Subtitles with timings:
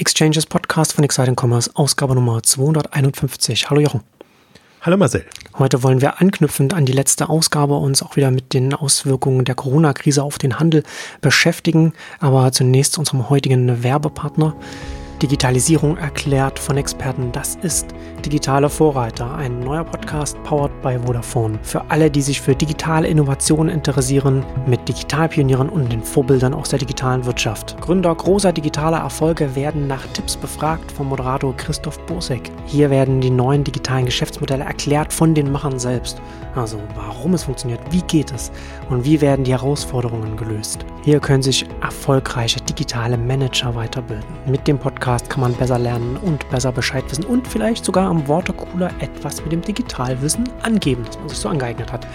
[0.00, 3.68] Exchanges Podcast von Exciting Commerce, Ausgabe Nummer 251.
[3.68, 4.00] Hallo Jochen.
[4.80, 5.24] Hallo Marcel.
[5.58, 9.56] Heute wollen wir anknüpfend an die letzte Ausgabe uns auch wieder mit den Auswirkungen der
[9.56, 10.84] Corona-Krise auf den Handel
[11.20, 11.94] beschäftigen.
[12.20, 14.54] Aber zunächst unserem heutigen Werbepartner.
[15.22, 17.32] Digitalisierung erklärt von Experten.
[17.32, 17.88] Das ist
[18.24, 21.58] Digitale Vorreiter, ein neuer Podcast powered by Vodafone.
[21.62, 26.78] Für alle, die sich für digitale Innovationen interessieren, mit Digitalpionieren und den Vorbildern aus der
[26.78, 27.80] digitalen Wirtschaft.
[27.80, 32.52] Gründer großer digitaler Erfolge werden nach Tipps befragt vom Moderator Christoph Bosek.
[32.66, 36.20] Hier werden die neuen digitalen Geschäftsmodelle erklärt von den Machern selbst.
[36.54, 38.52] Also warum es funktioniert, wie geht es
[38.88, 40.84] und wie werden die Herausforderungen gelöst.
[41.04, 44.28] Hier können sich erfolgreiche digitale Manager weiterbilden.
[44.46, 48.28] Mit dem Podcast kann man besser lernen und besser Bescheid wissen und vielleicht sogar am
[48.28, 52.06] Watercooler etwas mit dem Digitalwissen angeben, das man sich so angeeignet hat.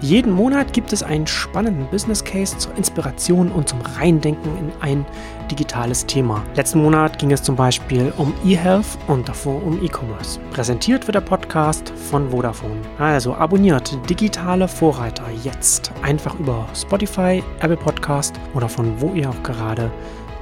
[0.00, 5.06] Jeden Monat gibt es einen spannenden Business Case zur Inspiration und zum Reindenken in ein
[5.50, 6.44] digitales Thema.
[6.54, 10.38] Letzten Monat ging es zum Beispiel um eHealth und davor um E-Commerce.
[10.52, 12.80] Präsentiert wird der Podcast von Vodafone.
[12.98, 19.42] Also abonniert digitale Vorreiter jetzt einfach über Spotify, Apple Podcast oder von wo ihr auch
[19.42, 19.90] gerade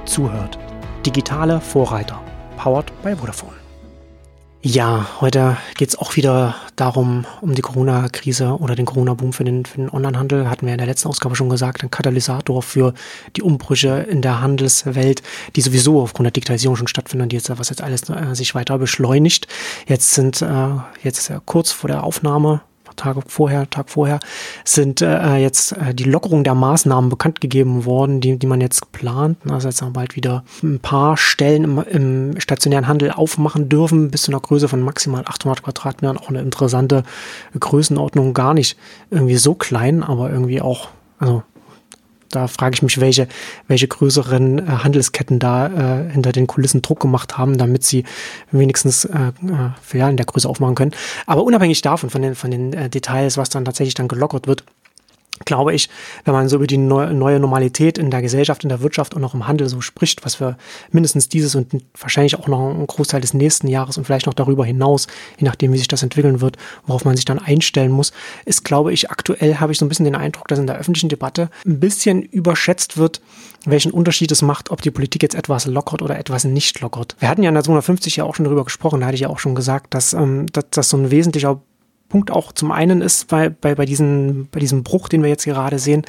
[0.05, 0.59] zuhört.
[1.05, 2.19] Digitale Vorreiter.
[2.57, 3.53] Powered by Vodafone.
[4.63, 9.65] Ja, heute geht es auch wieder darum, um die Corona-Krise oder den Corona-Boom für den,
[9.65, 10.49] für den Onlinehandel.
[10.49, 12.95] Hatten wir in der letzten Ausgabe schon gesagt, ein Katalysator für
[13.35, 15.21] die Umbrüche in der Handelswelt,
[15.55, 18.79] die sowieso aufgrund der Digitalisierung schon stattfinden, die jetzt, was jetzt alles äh, sich weiter
[18.79, 19.47] beschleunigt.
[19.87, 20.69] Jetzt sind äh,
[21.03, 22.61] jetzt kurz vor der Aufnahme
[22.95, 24.19] Tage vorher, Tag vorher,
[24.63, 28.91] sind äh, jetzt äh, die Lockerung der Maßnahmen bekannt gegeben worden, die, die man jetzt
[28.91, 29.37] plant.
[29.49, 34.31] Also jetzt bald wieder ein paar Stellen im, im stationären Handel aufmachen dürfen, bis zu
[34.31, 36.17] einer Größe von maximal 800 Quadratmetern.
[36.17, 37.03] Auch eine interessante
[37.59, 38.77] Größenordnung, gar nicht
[39.11, 41.43] irgendwie so klein, aber irgendwie auch, also
[42.29, 43.27] da frage ich mich, welche,
[43.67, 48.03] welche größeren äh, Handelsketten da äh, hinter den Kulissen Druck gemacht haben, damit sie
[48.51, 49.31] wenigstens äh,
[49.93, 50.91] äh, in der Größe aufmachen können.
[51.25, 54.63] Aber unabhängig davon, von den, von den äh, Details, was dann tatsächlich dann gelockert wird,
[55.43, 55.89] glaube ich,
[56.23, 59.33] wenn man so über die neue Normalität in der Gesellschaft, in der Wirtschaft und auch
[59.33, 60.57] im Handel so spricht, was wir
[60.91, 64.65] mindestens dieses und wahrscheinlich auch noch einen Großteil des nächsten Jahres und vielleicht noch darüber
[64.65, 65.07] hinaus,
[65.37, 68.13] je nachdem, wie sich das entwickeln wird, worauf man sich dann einstellen muss,
[68.45, 71.09] ist, glaube ich, aktuell habe ich so ein bisschen den Eindruck, dass in der öffentlichen
[71.09, 73.21] Debatte ein bisschen überschätzt wird,
[73.65, 77.15] welchen Unterschied es macht, ob die Politik jetzt etwas lockert oder etwas nicht lockert.
[77.19, 79.29] Wir hatten ja in der 250 ja auch schon darüber gesprochen, da hatte ich ja
[79.29, 81.61] auch schon gesagt, dass, ähm, dass so ein wesentlicher
[82.09, 85.45] Punkt auch zum einen ist bei, bei, bei, diesen, bei diesem Bruch, den wir jetzt
[85.45, 86.03] gerade sehen,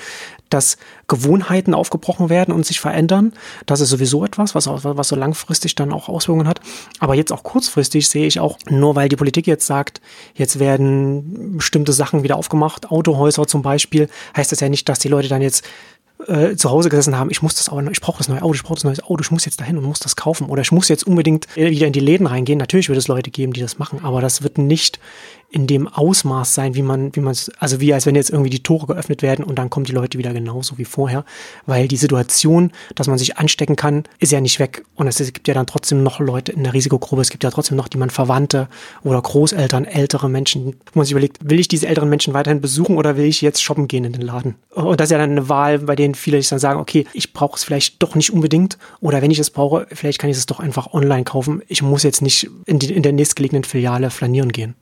[0.51, 0.77] dass
[1.09, 3.33] Gewohnheiten aufgebrochen werden und sich verändern.
[3.67, 6.61] Das ist sowieso etwas, was, was so langfristig dann auch Auswirkungen hat.
[7.01, 10.01] Aber jetzt auch kurzfristig sehe ich auch, nur weil die Politik jetzt sagt,
[10.35, 15.09] jetzt werden bestimmte Sachen wieder aufgemacht, Autohäuser zum Beispiel, heißt das ja nicht, dass die
[15.09, 15.65] Leute dann jetzt
[16.27, 18.63] äh, zu Hause gesessen haben, ich muss das aber, ich brauche das neue Auto, ich
[18.63, 20.89] brauche das neue Auto, ich muss jetzt dahin und muss das kaufen oder ich muss
[20.89, 22.59] jetzt unbedingt wieder in die Läden reingehen.
[22.59, 24.99] Natürlich wird es Leute geben, die das machen, aber das wird nicht
[25.51, 28.63] in dem Ausmaß sein, wie man, wie man also wie als wenn jetzt irgendwie die
[28.63, 31.25] Tore geöffnet werden und dann kommen die Leute wieder genauso wie vorher,
[31.67, 35.49] weil die Situation, dass man sich anstecken kann, ist ja nicht weg und es gibt
[35.49, 38.11] ja dann trotzdem noch Leute in der Risikogruppe, es gibt ja trotzdem noch die man
[38.11, 38.69] Verwandte
[39.05, 42.97] oder Großeltern, ältere Menschen, wo man sich überlegt, will ich diese älteren Menschen weiterhin besuchen
[42.97, 44.57] oder will ich jetzt shoppen gehen in den Laden?
[44.75, 47.33] Und das ist ja dann eine Wahl, bei denen viele sich dann sagen, okay, ich
[47.33, 50.47] brauche es vielleicht doch nicht unbedingt oder wenn ich es brauche, vielleicht kann ich es
[50.47, 51.63] doch einfach online kaufen.
[51.69, 54.75] Ich muss jetzt nicht in, die, in der nächstgelegenen Filiale flanieren gehen.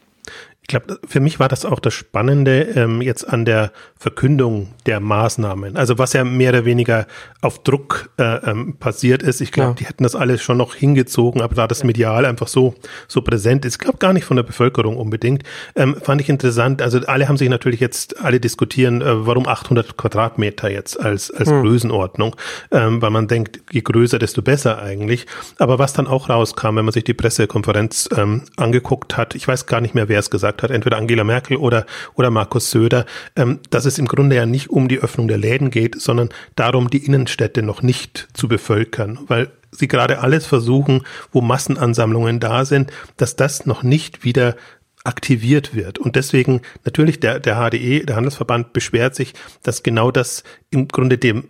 [0.64, 4.98] Ich glaube, für mich war das auch das Spannende ähm, jetzt an der Verkündung der
[4.98, 5.76] Maßnahmen.
[5.76, 7.06] Also was ja mehr oder weniger
[7.42, 9.42] auf Druck äh, ähm, passiert ist.
[9.42, 9.74] Ich glaube, ja.
[9.74, 12.74] die hätten das alles schon noch hingezogen, aber da das medial einfach so
[13.08, 15.42] so präsent ist, ich glaube gar nicht von der Bevölkerung unbedingt,
[15.76, 16.80] ähm, fand ich interessant.
[16.80, 21.50] Also alle haben sich natürlich jetzt alle diskutieren, äh, warum 800 Quadratmeter jetzt als als
[21.50, 21.60] hm.
[21.60, 22.36] Größenordnung,
[22.70, 25.26] ähm, weil man denkt, je größer, desto besser eigentlich.
[25.58, 29.66] Aber was dann auch rauskam, wenn man sich die Pressekonferenz ähm, angeguckt hat, ich weiß
[29.66, 33.06] gar nicht mehr, wer es gesagt gesagt hat, entweder Angela Merkel oder, oder Markus Söder,
[33.36, 36.90] ähm, dass es im Grunde ja nicht um die Öffnung der Läden geht, sondern darum,
[36.90, 42.92] die Innenstädte noch nicht zu bevölkern, weil sie gerade alles versuchen, wo Massenansammlungen da sind,
[43.16, 44.54] dass das noch nicht wieder
[45.02, 45.98] aktiviert wird.
[45.98, 51.18] Und deswegen natürlich der, der HDE, der Handelsverband, beschwert sich, dass genau das im Grunde
[51.18, 51.48] dem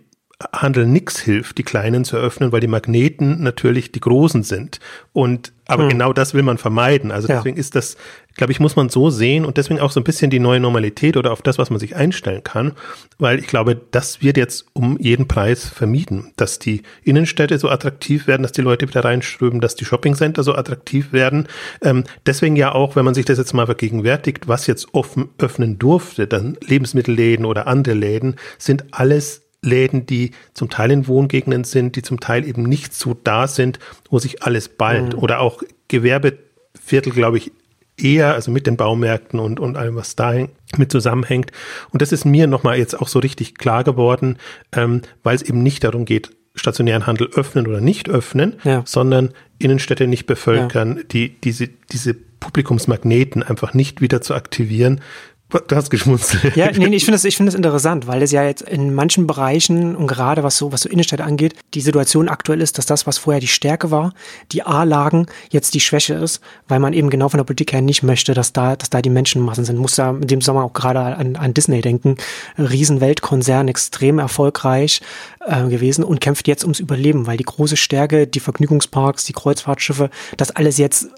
[0.51, 4.79] Handel nix hilft, die Kleinen zu eröffnen, weil die Magneten natürlich die Großen sind.
[5.13, 5.89] Und aber hm.
[5.89, 7.11] genau das will man vermeiden.
[7.11, 7.37] Also ja.
[7.37, 7.95] deswegen ist das,
[8.35, 11.17] glaube ich, muss man so sehen und deswegen auch so ein bisschen die neue Normalität
[11.17, 12.73] oder auf das, was man sich einstellen kann,
[13.17, 18.27] weil ich glaube, das wird jetzt um jeden Preis vermieden, dass die Innenstädte so attraktiv
[18.27, 21.47] werden, dass die Leute wieder reinströmen, dass die Shoppingcenter so attraktiv werden.
[21.81, 25.79] Ähm, deswegen ja auch, wenn man sich das jetzt mal vergegenwärtigt, was jetzt offen öffnen
[25.79, 31.95] durfte, dann Lebensmittelläden oder andere Läden, sind alles Läden, die zum Teil in Wohngegenden sind,
[31.95, 33.79] die zum Teil eben nicht so da sind,
[34.09, 35.13] wo sich alles ballt.
[35.13, 35.19] Mhm.
[35.19, 37.51] Oder auch Gewerbeviertel, glaube ich,
[37.97, 40.33] eher, also mit den Baumärkten und, und allem, was da
[40.77, 41.51] mit zusammenhängt.
[41.91, 44.37] Und das ist mir nochmal jetzt auch so richtig klar geworden,
[44.73, 48.83] ähm, weil es eben nicht darum geht, stationären Handel öffnen oder nicht öffnen, ja.
[48.85, 51.03] sondern Innenstädte nicht bevölkern, ja.
[51.03, 55.01] die, diese, diese Publikumsmagneten einfach nicht wieder zu aktivieren,
[55.49, 56.55] Du hast geschmunzelt.
[56.55, 58.95] Ja, nee, nee ich finde das, ich finde das interessant, weil es ja jetzt in
[58.95, 62.87] manchen Bereichen und gerade was so, was so Innenstädte angeht, die Situation aktuell ist, dass
[62.87, 64.13] das, was vorher die Stärke war,
[64.51, 68.01] die A-Lagen jetzt die Schwäche ist, weil man eben genau von der Politik her nicht
[68.01, 69.77] möchte, dass da, dass da die Menschenmassen sind.
[69.77, 72.15] Muss da in dem Sommer auch gerade an, an Disney denken.
[72.57, 75.01] Riesenweltkonzern, extrem erfolgreich
[75.45, 80.09] äh, gewesen und kämpft jetzt ums Überleben, weil die große Stärke, die Vergnügungsparks, die Kreuzfahrtschiffe,
[80.37, 81.09] das alles jetzt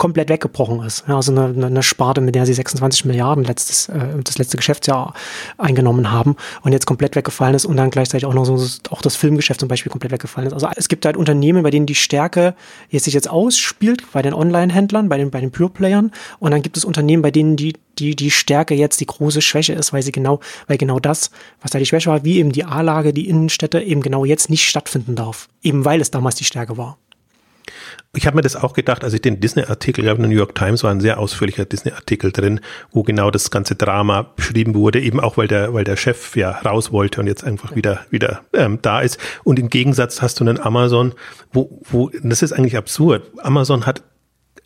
[0.00, 1.04] komplett weggebrochen ist.
[1.06, 5.12] Ja, also eine, eine Sparte, mit der sie 26 Milliarden letztes, äh, das letzte Geschäftsjahr
[5.58, 8.58] eingenommen haben und jetzt komplett weggefallen ist und dann gleichzeitig auch noch so
[8.88, 10.54] auch das Filmgeschäft zum Beispiel komplett weggefallen ist.
[10.54, 12.54] Also es gibt halt Unternehmen, bei denen die Stärke
[12.88, 16.78] jetzt sich jetzt ausspielt, bei den Online-Händlern, bei den, bei den Pure-Playern und dann gibt
[16.78, 20.12] es Unternehmen, bei denen die die, die Stärke jetzt die große Schwäche ist, weil sie
[20.12, 21.30] genau, weil genau das,
[21.60, 24.66] was da die Schwäche war, wie eben die A-Lage, die Innenstädte eben genau jetzt nicht
[24.66, 25.50] stattfinden darf.
[25.62, 26.96] Eben weil es damals die Stärke war.
[28.14, 30.54] Ich habe mir das auch gedacht, als ich den Disney-Artikel, glaube in der New York
[30.54, 35.20] Times war ein sehr ausführlicher Disney-Artikel drin, wo genau das ganze Drama beschrieben wurde, eben
[35.20, 38.78] auch weil der, weil der Chef ja raus wollte und jetzt einfach wieder, wieder ähm,
[38.82, 39.18] da ist.
[39.44, 41.14] Und im Gegensatz hast du einen Amazon,
[41.52, 43.30] wo, wo, das ist eigentlich absurd.
[43.38, 44.02] Amazon hat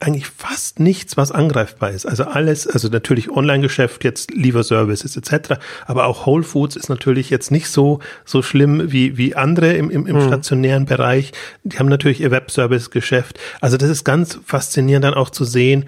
[0.00, 2.06] eigentlich fast nichts, was angreifbar ist.
[2.06, 5.55] Also alles, also natürlich Online-Geschäft, jetzt Lieferservices etc.,
[5.87, 9.91] aber auch Whole Foods ist natürlich jetzt nicht so so schlimm wie wie andere im,
[9.91, 10.26] im, im mhm.
[10.26, 11.32] stationären Bereich.
[11.62, 13.38] Die haben natürlich ihr Webservice-Geschäft.
[13.61, 15.87] Also das ist ganz faszinierend dann auch zu sehen.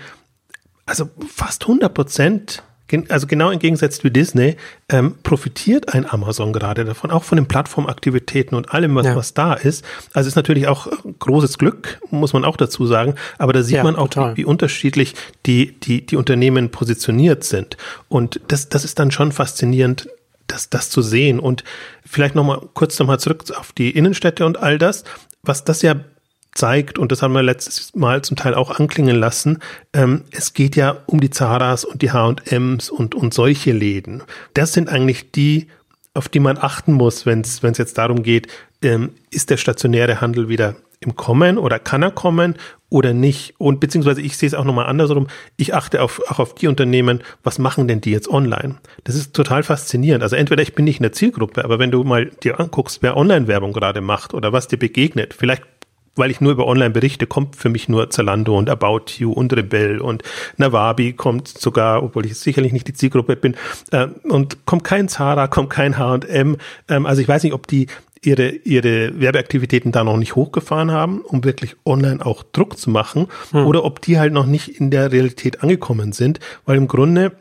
[0.87, 2.62] Also fast 100 Prozent
[3.09, 4.56] also genau im Gegensatz zu Disney,
[4.88, 9.17] ähm, profitiert ein Amazon gerade davon, auch von den Plattformaktivitäten und allem, was, ja.
[9.17, 9.85] was da ist.
[10.12, 10.87] Also ist natürlich auch
[11.19, 13.15] großes Glück, muss man auch dazu sagen.
[13.38, 15.15] Aber da sieht ja, man auch, wie, wie, unterschiedlich
[15.47, 17.77] die, die, die Unternehmen positioniert sind.
[18.09, 20.09] Und das, das ist dann schon faszinierend,
[20.47, 21.41] das, das zu sehen.
[21.41, 21.65] Und
[22.05, 25.05] vielleicht nochmal kurz nochmal zurück auf die Innenstädte und all das.
[25.43, 25.97] Was das ja
[26.56, 29.58] zeigt, und das haben wir letztes Mal zum Teil auch anklingen lassen,
[29.93, 34.23] ähm, es geht ja um die Zaras und die H&Ms und, und solche Läden.
[34.55, 35.69] Das sind eigentlich die,
[36.14, 38.49] auf die man achten muss, wenn es jetzt darum geht,
[38.82, 42.56] ähm, ist der stationäre Handel wieder im Kommen oder kann er kommen
[42.88, 43.55] oder nicht?
[43.58, 45.26] Und beziehungsweise ich sehe es auch nochmal andersrum.
[45.56, 48.76] Ich achte auf, auch auf die Unternehmen, was machen denn die jetzt online?
[49.05, 50.23] Das ist total faszinierend.
[50.23, 53.17] Also entweder ich bin nicht in der Zielgruppe, aber wenn du mal dir anguckst, wer
[53.17, 55.64] Online-Werbung gerade macht oder was dir begegnet, vielleicht
[56.17, 59.53] weil ich nur über Online berichte, kommt für mich nur Zalando und About You und
[59.55, 60.23] Rebell und
[60.57, 63.55] Nawabi kommt sogar, obwohl ich sicherlich nicht die Zielgruppe bin,
[63.93, 66.57] äh, und kommt kein Zara, kommt kein H&M.
[66.89, 67.87] Ähm, also ich weiß nicht, ob die
[68.23, 73.29] ihre, ihre Werbeaktivitäten da noch nicht hochgefahren haben, um wirklich online auch Druck zu machen,
[73.53, 73.67] hm.
[73.67, 77.33] oder ob die halt noch nicht in der Realität angekommen sind, weil im Grunde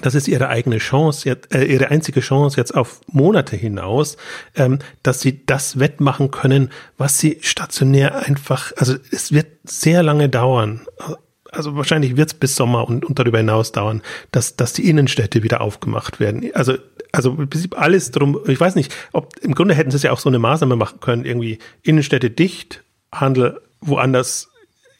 [0.00, 4.16] das ist ihre eigene Chance, äh, ihre einzige Chance jetzt auf Monate hinaus,
[4.54, 10.28] ähm, dass sie das wettmachen können, was sie stationär einfach, also es wird sehr lange
[10.28, 10.86] dauern.
[11.52, 15.42] Also wahrscheinlich wird es bis Sommer und, und darüber hinaus dauern, dass, dass die Innenstädte
[15.42, 16.48] wieder aufgemacht werden.
[16.54, 16.74] Also,
[17.12, 17.36] also
[17.74, 20.38] alles drum, ich weiß nicht, ob im Grunde hätten sie es ja auch so eine
[20.38, 24.49] Maßnahme machen können, irgendwie Innenstädte dicht, Handel woanders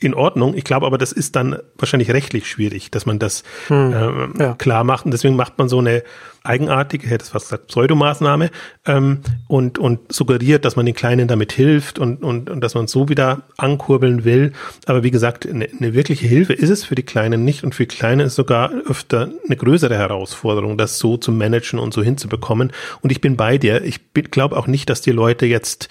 [0.00, 0.55] in Ordnung.
[0.55, 4.55] Ich glaube aber, das ist dann wahrscheinlich rechtlich schwierig, dass man das hm, ähm, ja.
[4.55, 5.05] klar macht.
[5.05, 6.03] Und deswegen macht man so eine
[6.43, 8.51] eigenartige, hätte es fast gesagt, Pseudomaßnahme
[8.86, 12.86] ähm, und, und suggeriert, dass man den Kleinen damit hilft und, und, und dass man
[12.86, 14.53] so wieder ankurbeln will.
[14.86, 17.86] Aber wie gesagt, eine, eine wirkliche Hilfe ist es für die Kleinen nicht und für
[17.86, 22.72] die Kleinen ist sogar öfter eine größere Herausforderung, das so zu managen und so hinzubekommen.
[23.03, 23.84] Und ich bin bei dir.
[23.84, 25.91] Ich glaube auch nicht, dass die Leute jetzt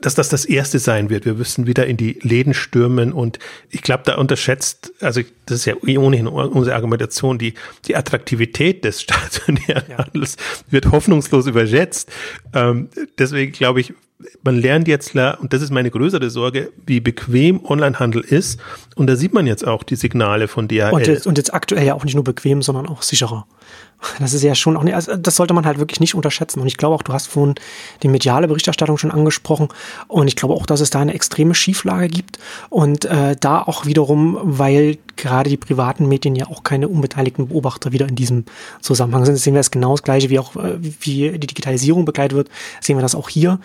[0.00, 1.24] dass das das erste sein wird.
[1.24, 3.38] Wir müssen wieder in die Läden stürmen und
[3.70, 7.54] ich glaube, da unterschätzt, also das ist ja ohnehin unsere Argumentation, die,
[7.86, 9.98] die Attraktivität des stationären ja.
[9.98, 10.36] Handels
[10.70, 12.10] wird hoffnungslos überschätzt.
[12.52, 13.94] Ähm, deswegen glaube ich,
[14.42, 18.58] man lernt jetzt, und das ist meine größere Sorge, wie bequem Onlinehandel ist.
[18.96, 20.92] Und da sieht man jetzt auch die Signale von DHL.
[20.92, 23.46] Und jetzt, und jetzt aktuell ja auch nicht nur bequem, sondern auch sicherer.
[24.20, 26.60] Das ist ja schon auch also das sollte man halt wirklich nicht unterschätzen.
[26.60, 27.56] Und ich glaube auch, du hast vorhin
[28.02, 29.68] die mediale Berichterstattung schon angesprochen.
[30.06, 32.38] Und ich glaube auch, dass es da eine extreme Schieflage gibt.
[32.70, 37.92] Und äh, da auch wiederum, weil gerade die privaten Medien ja auch keine unbeteiligten Beobachter
[37.92, 38.44] wieder in diesem
[38.80, 42.36] Zusammenhang sind, sehen wir das genau das Gleiche, wie auch äh, wie die Digitalisierung begleitet
[42.36, 42.48] wird,
[42.80, 43.58] sehen wir das auch hier.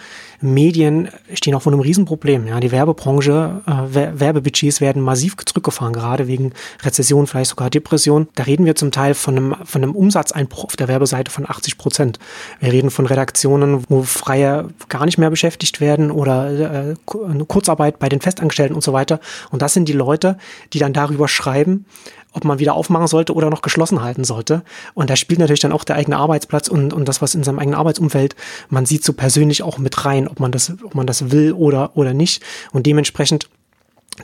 [0.44, 2.48] Medien stehen auch vor einem Riesenproblem.
[2.48, 8.28] Ja, die Werbebranche, äh, Werbebudgets werden massiv zurückgefahren, gerade wegen Rezession, vielleicht sogar Depression.
[8.36, 11.50] Da reden wir zum Teil von einem, von einem Umsatz Umsatzeinbruch auf der Werbeseite von
[11.50, 12.20] 80 Prozent.
[12.60, 18.10] Wir reden von Redaktionen, wo Freie gar nicht mehr beschäftigt werden oder äh, Kurzarbeit bei
[18.10, 19.20] den Festangestellten und so weiter.
[19.52, 20.38] Und das sind die Leute,
[20.74, 21.86] die dann darüber schreiben,
[22.34, 24.63] ob man wieder aufmachen sollte oder noch geschlossen halten sollte.
[24.94, 27.60] Und da spielt natürlich dann auch der eigene Arbeitsplatz und, und das, was in seinem
[27.60, 28.36] eigenen Arbeitsumfeld
[28.70, 31.92] man sieht, so persönlich auch mit rein, ob man das, ob man das will oder,
[31.96, 32.44] oder nicht.
[32.72, 33.50] Und dementsprechend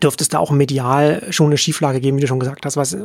[0.01, 2.96] dürfte es da auch medial schon eine Schieflage geben, wie du schon gesagt hast, was,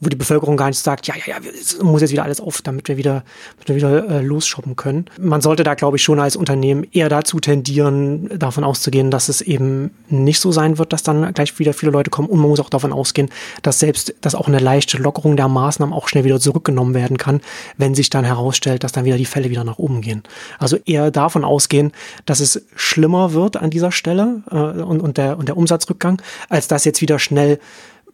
[0.00, 2.60] wo die Bevölkerung gar nicht sagt, ja, ja, ja, es muss jetzt wieder alles auf,
[2.62, 3.24] damit wir wieder,
[3.56, 5.06] damit wir wieder äh, losshoppen können.
[5.18, 9.40] Man sollte da, glaube ich, schon als Unternehmen eher dazu tendieren, davon auszugehen, dass es
[9.40, 12.28] eben nicht so sein wird, dass dann gleich wieder viele Leute kommen.
[12.28, 13.30] Und man muss auch davon ausgehen,
[13.62, 17.40] dass selbst, dass auch eine leichte Lockerung der Maßnahmen auch schnell wieder zurückgenommen werden kann,
[17.78, 20.22] wenn sich dann herausstellt, dass dann wieder die Fälle wieder nach oben gehen.
[20.58, 21.92] Also eher davon ausgehen,
[22.26, 26.22] dass es schlimmer wird an dieser Stelle äh, und, und, der, und der Umsatzrückgang Rückgang,
[26.48, 27.58] als dass jetzt wieder schnell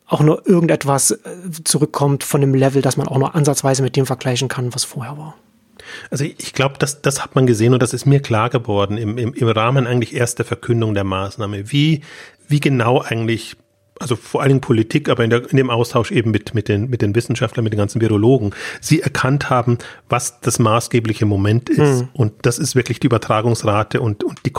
[0.07, 1.19] auch nur irgendetwas äh,
[1.65, 5.19] zurückkommt von dem Level, dass man auch nur ansatzweise mit dem vergleichen kann, was vorher
[5.19, 5.35] war.
[6.11, 9.19] Also ich glaube, das, das hat man gesehen und das ist mir klar geworden im,
[9.19, 12.03] im, im Rahmen eigentlich erst der Verkündung der Maßnahme, wie,
[12.49, 13.57] wie genau eigentlich
[13.99, 16.91] also vor allen Dingen Politik, aber in, der, in dem Austausch eben mit, mit, den,
[16.91, 22.03] mit den Wissenschaftlern, mit den ganzen Virologen, sie erkannt haben, was das maßgebliche Moment ist.
[22.03, 22.09] Mhm.
[22.13, 24.53] Und das ist wirklich die Übertragungsrate und, und die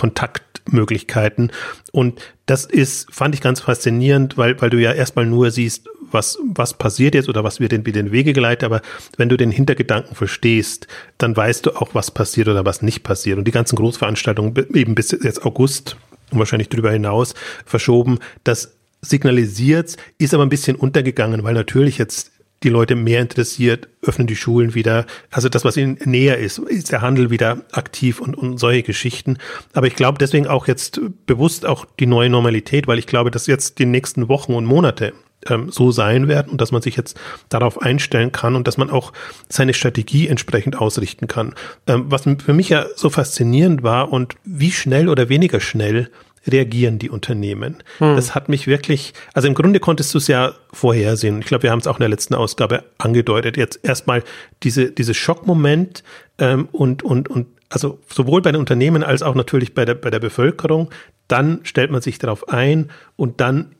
[0.67, 1.51] Kontaktmöglichkeiten.
[1.91, 6.37] Und das ist, fand ich ganz faszinierend, weil, weil du ja erstmal nur siehst, was,
[6.53, 8.81] was passiert jetzt oder was wird denn wieder in Wege geleitet, aber
[9.17, 13.37] wenn du den Hintergedanken verstehst, dann weißt du auch, was passiert oder was nicht passiert.
[13.37, 15.97] Und die ganzen Großveranstaltungen eben bis jetzt August
[16.31, 17.33] und wahrscheinlich darüber hinaus
[17.65, 22.31] verschoben, das signalisiert, ist aber ein bisschen untergegangen, weil natürlich jetzt
[22.63, 25.05] die Leute mehr interessiert, öffnen die Schulen wieder.
[25.29, 29.37] Also das, was ihnen näher ist, ist der Handel wieder aktiv und, und solche Geschichten.
[29.73, 33.47] Aber ich glaube deswegen auch jetzt bewusst auch die neue Normalität, weil ich glaube, dass
[33.47, 35.13] jetzt die nächsten Wochen und Monate
[35.47, 38.89] ähm, so sein werden und dass man sich jetzt darauf einstellen kann und dass man
[38.89, 39.13] auch
[39.49, 41.53] seine Strategie entsprechend ausrichten kann.
[41.85, 46.09] Ähm, was für mich ja so faszinierend war und wie schnell oder weniger schnell
[46.51, 47.77] reagieren die Unternehmen.
[47.99, 48.15] Hm.
[48.15, 51.39] Das hat mich wirklich, also im Grunde konntest du es ja vorhersehen.
[51.39, 53.57] Ich glaube, wir haben es auch in der letzten Ausgabe angedeutet.
[53.57, 54.23] Jetzt erstmal
[54.63, 56.03] diese, dieses Schockmoment
[56.39, 60.09] ähm, und, und, und also sowohl bei den Unternehmen als auch natürlich bei der, bei
[60.09, 60.89] der Bevölkerung.
[61.27, 63.75] Dann stellt man sich darauf ein und dann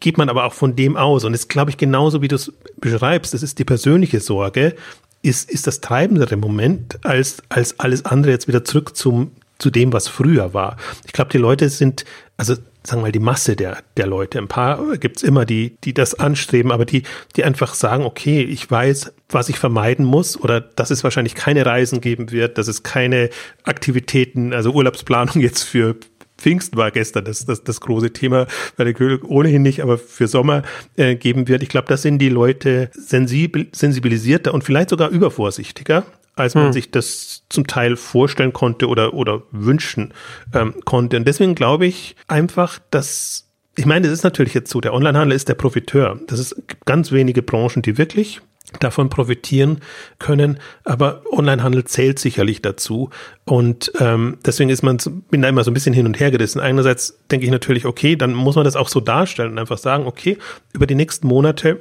[0.00, 1.24] geht man aber auch von dem aus.
[1.24, 3.34] Und das glaube ich genauso, wie du es beschreibst.
[3.34, 4.74] Das ist die persönliche Sorge,
[5.22, 9.92] ist, ist das treibendere Moment, als, als alles andere jetzt wieder zurück zum, zu dem,
[9.92, 10.76] was früher war.
[11.06, 12.04] Ich glaube, die Leute sind,
[12.36, 12.54] also
[12.86, 14.38] sagen wir mal, die Masse der, der Leute.
[14.38, 17.04] Ein paar gibt's immer, die, die das anstreben, aber die,
[17.36, 21.64] die einfach sagen, okay, ich weiß, was ich vermeiden muss oder dass es wahrscheinlich keine
[21.64, 23.30] Reisen geben wird, dass es keine
[23.62, 25.96] Aktivitäten, also Urlaubsplanung jetzt für
[26.36, 28.46] Pfingsten war gestern das, das, das große Thema,
[28.76, 30.62] bei der König ohnehin nicht, aber für Sommer
[30.96, 31.62] äh, geben wird.
[31.62, 36.04] Ich glaube, da sind die Leute sensibel, sensibilisierter und vielleicht sogar übervorsichtiger
[36.36, 36.72] als man hm.
[36.72, 40.12] sich das zum Teil vorstellen konnte oder, oder wünschen
[40.52, 41.16] ähm, konnte.
[41.16, 45.36] Und deswegen glaube ich einfach, dass, ich meine, das ist natürlich jetzt so, der Onlinehandel
[45.36, 46.20] ist der Profiteur.
[46.26, 48.40] Das ist, gibt ganz wenige Branchen, die wirklich
[48.80, 49.80] davon profitieren
[50.18, 53.10] können, aber Onlinehandel zählt sicherlich dazu
[53.44, 54.98] und ähm, deswegen ist man
[55.30, 56.60] bin da immer so ein bisschen hin und her gerissen.
[56.60, 60.06] Einerseits denke ich natürlich, okay, dann muss man das auch so darstellen und einfach sagen,
[60.06, 60.38] okay,
[60.72, 61.80] über die nächsten Monate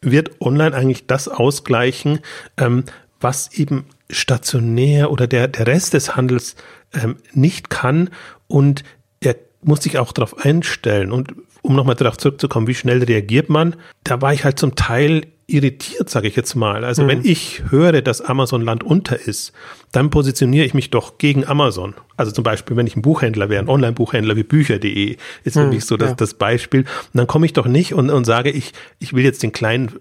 [0.00, 2.20] wird Online eigentlich das ausgleichen,
[2.56, 2.84] ähm,
[3.20, 6.56] was eben stationär oder der, der Rest des Handels
[6.92, 8.10] ähm, nicht kann
[8.46, 8.84] und
[9.20, 11.12] er muss sich auch darauf einstellen.
[11.12, 15.26] Und um nochmal darauf zurückzukommen, wie schnell reagiert man, da war ich halt zum Teil
[15.48, 16.84] irritiert, sage ich jetzt mal.
[16.84, 17.08] Also mhm.
[17.08, 19.52] wenn ich höre, dass Amazon Land unter ist,
[19.92, 21.94] dann positioniere ich mich doch gegen Amazon.
[22.16, 25.70] Also zum Beispiel, wenn ich ein Buchhändler wäre, ein Online-Buchhändler wie Bücher.de, ist für mhm,
[25.70, 26.14] mich so das, ja.
[26.16, 26.80] das Beispiel.
[26.80, 29.92] Und dann komme ich doch nicht und, und sage, ich, ich will jetzt den kleinen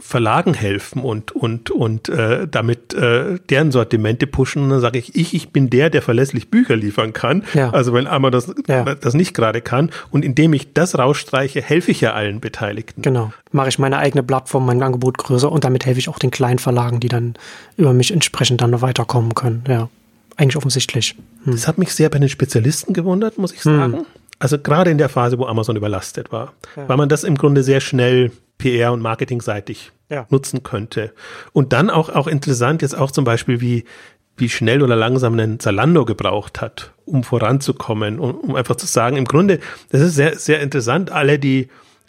[0.00, 4.62] Verlagen helfen und und und äh, damit äh, deren Sortimente pushen.
[4.64, 7.44] Und dann sage ich, ich ich bin der, der verlässlich Bücher liefern kann.
[7.54, 7.70] Ja.
[7.70, 8.94] Also wenn Amazon das ja.
[8.94, 13.02] das nicht gerade kann und indem ich das rausstreiche, helfe ich ja allen Beteiligten.
[13.02, 16.30] Genau, mache ich meine eigene Plattform, mein Angebot größer und damit helfe ich auch den
[16.30, 17.34] kleinen Verlagen, die dann
[17.76, 19.64] über mich entsprechend dann noch weiterkommen können.
[19.68, 19.88] Ja,
[20.36, 21.14] eigentlich offensichtlich.
[21.44, 21.52] Hm.
[21.52, 23.76] Das hat mich sehr bei den Spezialisten gewundert, muss ich hm.
[23.76, 23.92] sagen.
[23.94, 24.06] Hm.
[24.38, 26.88] Also gerade in der Phase, wo Amazon überlastet war, ja.
[26.88, 30.26] weil man das im Grunde sehr schnell PR- und Marketingseitig ja.
[30.30, 31.12] nutzen könnte.
[31.52, 33.84] Und dann auch, auch interessant jetzt auch zum Beispiel, wie,
[34.36, 39.16] wie schnell oder langsam ein Zalando gebraucht hat, um voranzukommen und um einfach zu sagen,
[39.16, 39.60] im Grunde,
[39.90, 41.68] das ist sehr, sehr interessant, alle, die,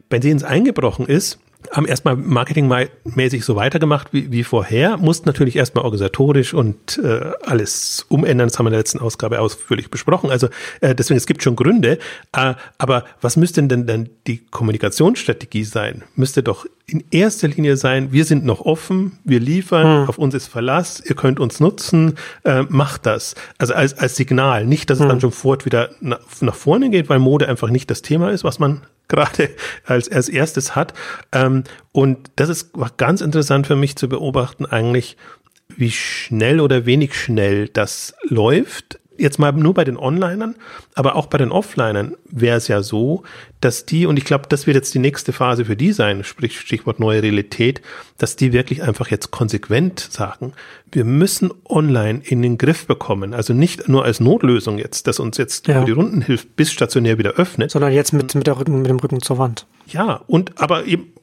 [0.10, 1.40] bei denen es eingebrochen ist,
[1.72, 8.06] haben erstmal marketingmäßig so weitergemacht wie, wie vorher, mussten natürlich erstmal organisatorisch und äh, alles
[8.10, 8.48] umändern.
[8.48, 10.30] Das haben wir in der letzten Ausgabe ausführlich besprochen.
[10.30, 10.48] Also
[10.82, 12.00] äh, deswegen, es gibt schon Gründe.
[12.36, 16.04] Äh, aber was müsste denn dann die Kommunikationsstrategie sein?
[16.16, 20.10] Müsste doch in erster Linie sein, wir sind noch offen, wir liefern, hm.
[20.10, 23.36] auf uns ist Verlass, ihr könnt uns nutzen, äh, macht das.
[23.58, 25.10] Also als, als Signal, nicht, dass es hm.
[25.10, 28.46] dann schon fort wieder nach, nach vorne geht, weil Mode einfach nicht das Thema ist,
[28.46, 29.50] was man gerade
[29.86, 30.94] als, als erstes hat.
[31.32, 35.18] Ähm, und das ist ganz interessant für mich zu beobachten eigentlich,
[35.70, 40.56] wie schnell oder wenig schnell das läuft jetzt mal nur bei den Onlinern,
[40.96, 43.24] aber auch bei den Offlinern wäre es ja so,
[43.62, 46.60] dass die, und ich glaube, das wird jetzt die nächste Phase für die sein, sprich
[46.60, 47.82] Stichwort neue Realität,
[48.18, 50.54] dass die wirklich einfach jetzt konsequent sagen,
[50.92, 53.34] wir müssen online in den Griff bekommen.
[53.34, 55.78] Also nicht nur als Notlösung jetzt, dass uns jetzt ja.
[55.78, 57.72] über die Runden hilft, bis stationär wieder öffnet.
[57.72, 59.66] Sondern jetzt mit, mit, der Rücken, mit dem Rücken zur Wand.
[59.88, 61.14] Ja, und aber eben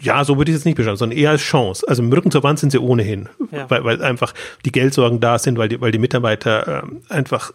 [0.00, 1.86] ja, so würde ich es nicht beschreiben, sondern eher als Chance.
[1.88, 3.68] Also im Rücken zur Wand sind sie ohnehin, ja.
[3.70, 4.34] weil, weil einfach
[4.64, 7.52] die Geldsorgen da sind, weil die, weil die Mitarbeiter ähm, einfach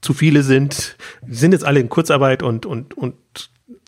[0.00, 0.96] zu viele sind.
[1.26, 3.14] Die sind jetzt alle in Kurzarbeit und, und, und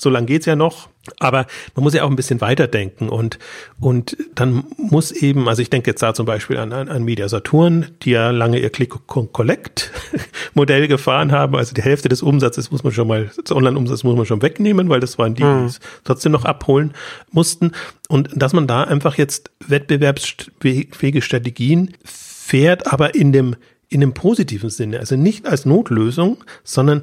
[0.02, 0.88] so lange geht's ja noch.
[1.18, 3.40] Aber man muss ja auch ein bisschen weiterdenken und,
[3.80, 7.28] und dann muss eben, also ich denke jetzt da zum Beispiel an, an, an Media
[7.28, 11.56] Saturn, die ja lange ihr Click-Collect-Modell gefahren haben.
[11.56, 14.88] Also die Hälfte des Umsatzes muss man schon mal, des Online-Umsatzes muss man schon wegnehmen,
[14.90, 16.94] weil das waren die, die es trotzdem noch abholen
[17.32, 17.72] mussten.
[18.08, 23.56] Und dass man da einfach jetzt wettbewerbsfähige Strategien fährt, aber in dem,
[23.88, 27.02] in dem positiven Sinne, also nicht als Notlösung, sondern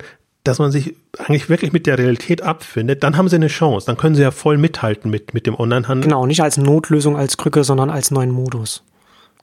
[0.50, 3.86] dass man sich eigentlich wirklich mit der Realität abfindet, dann haben sie eine Chance.
[3.86, 6.10] Dann können sie ja voll mithalten mit, mit dem Onlinehandel.
[6.10, 8.84] Genau, nicht als Notlösung, als Krücke, sondern als neuen Modus.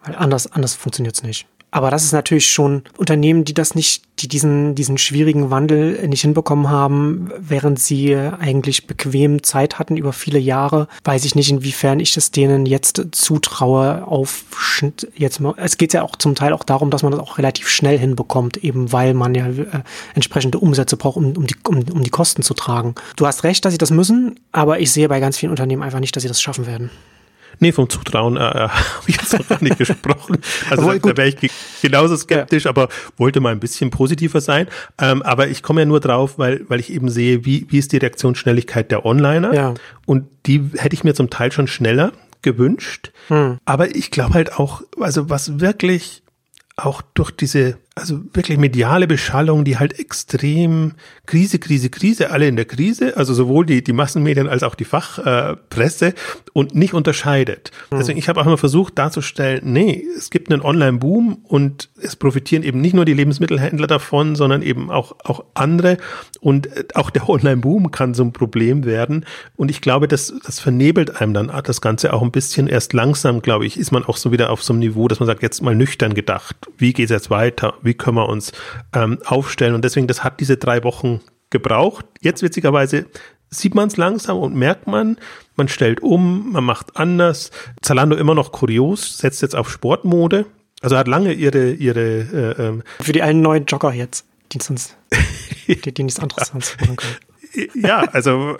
[0.04, 1.46] Weil anders, anders funktioniert es nicht.
[1.70, 6.23] Aber das ist natürlich schon Unternehmen, die das nicht, die diesen, diesen schwierigen Wandel nicht
[6.23, 10.88] hinbekommen haben, während sie eigentlich bequem Zeit hatten über viele Jahre.
[11.04, 14.44] Weiß ich nicht, inwiefern ich es denen jetzt zutraue, auf
[15.16, 17.68] jetzt mal, es geht ja auch zum Teil auch darum, dass man das auch relativ
[17.68, 19.82] schnell hinbekommt, eben weil man ja äh,
[20.14, 22.94] entsprechende Umsätze braucht, um, um, die, um, um die Kosten zu tragen.
[23.16, 26.00] Du hast recht, dass sie das müssen, aber ich sehe bei ganz vielen Unternehmen einfach
[26.00, 26.90] nicht, dass sie das schaffen werden.
[27.58, 28.70] Nee, vom Zutrauen äh, äh habe
[29.06, 30.38] ich jetzt noch gar nicht gesprochen.
[30.70, 32.70] Also da, da wäre ich genauso skeptisch, ja.
[32.70, 34.68] aber wollte mal ein bisschen positiver sein.
[34.98, 37.92] Ähm, aber ich komme ja nur drauf, weil, weil ich eben sehe, wie, wie ist
[37.92, 39.54] die Reaktionsschnelligkeit der Onliner.
[39.54, 39.75] Ja.
[40.04, 43.12] Und die hätte ich mir zum Teil schon schneller gewünscht.
[43.28, 43.59] Hm.
[43.64, 46.22] Aber ich glaube halt auch, also was wirklich
[46.76, 50.92] auch durch diese also wirklich mediale Beschallung, die halt extrem
[51.24, 54.85] Krise, Krise, Krise, alle in der Krise, also sowohl die, die Massenmedien als auch die
[54.85, 56.12] Fachpresse äh,
[56.52, 57.70] und nicht unterscheidet.
[57.90, 57.96] Mhm.
[57.96, 62.64] Deswegen, ich habe auch immer versucht darzustellen, nee, es gibt einen Online-Boom und es profitieren
[62.64, 65.96] eben nicht nur die Lebensmittelhändler davon, sondern eben auch, auch andere
[66.40, 69.24] und äh, auch der Online-Boom kann so ein Problem werden
[69.56, 73.40] und ich glaube, das, das vernebelt einem dann das Ganze auch ein bisschen erst langsam,
[73.40, 75.62] glaube ich, ist man auch so wieder auf so einem Niveau, dass man sagt, jetzt
[75.62, 77.72] mal nüchtern gedacht, wie geht es jetzt weiter?
[77.87, 78.53] Wie können wir uns
[78.92, 79.75] ähm, aufstellen.
[79.75, 81.20] Und deswegen, das hat diese drei Wochen
[81.51, 82.05] gebraucht.
[82.20, 83.07] Jetzt witzigerweise
[83.51, 85.16] sieht man es langsam und merkt man,
[85.55, 87.51] man stellt um, man macht anders.
[87.81, 90.46] Zalando immer noch kurios, setzt jetzt auf Sportmode.
[90.83, 94.96] Also hat lange ihre, ihre äh, ähm Für die einen neuen Jogger jetzt, die sonst
[95.66, 97.16] die, die nichts anderes sonst machen können.
[97.75, 98.57] Ja, also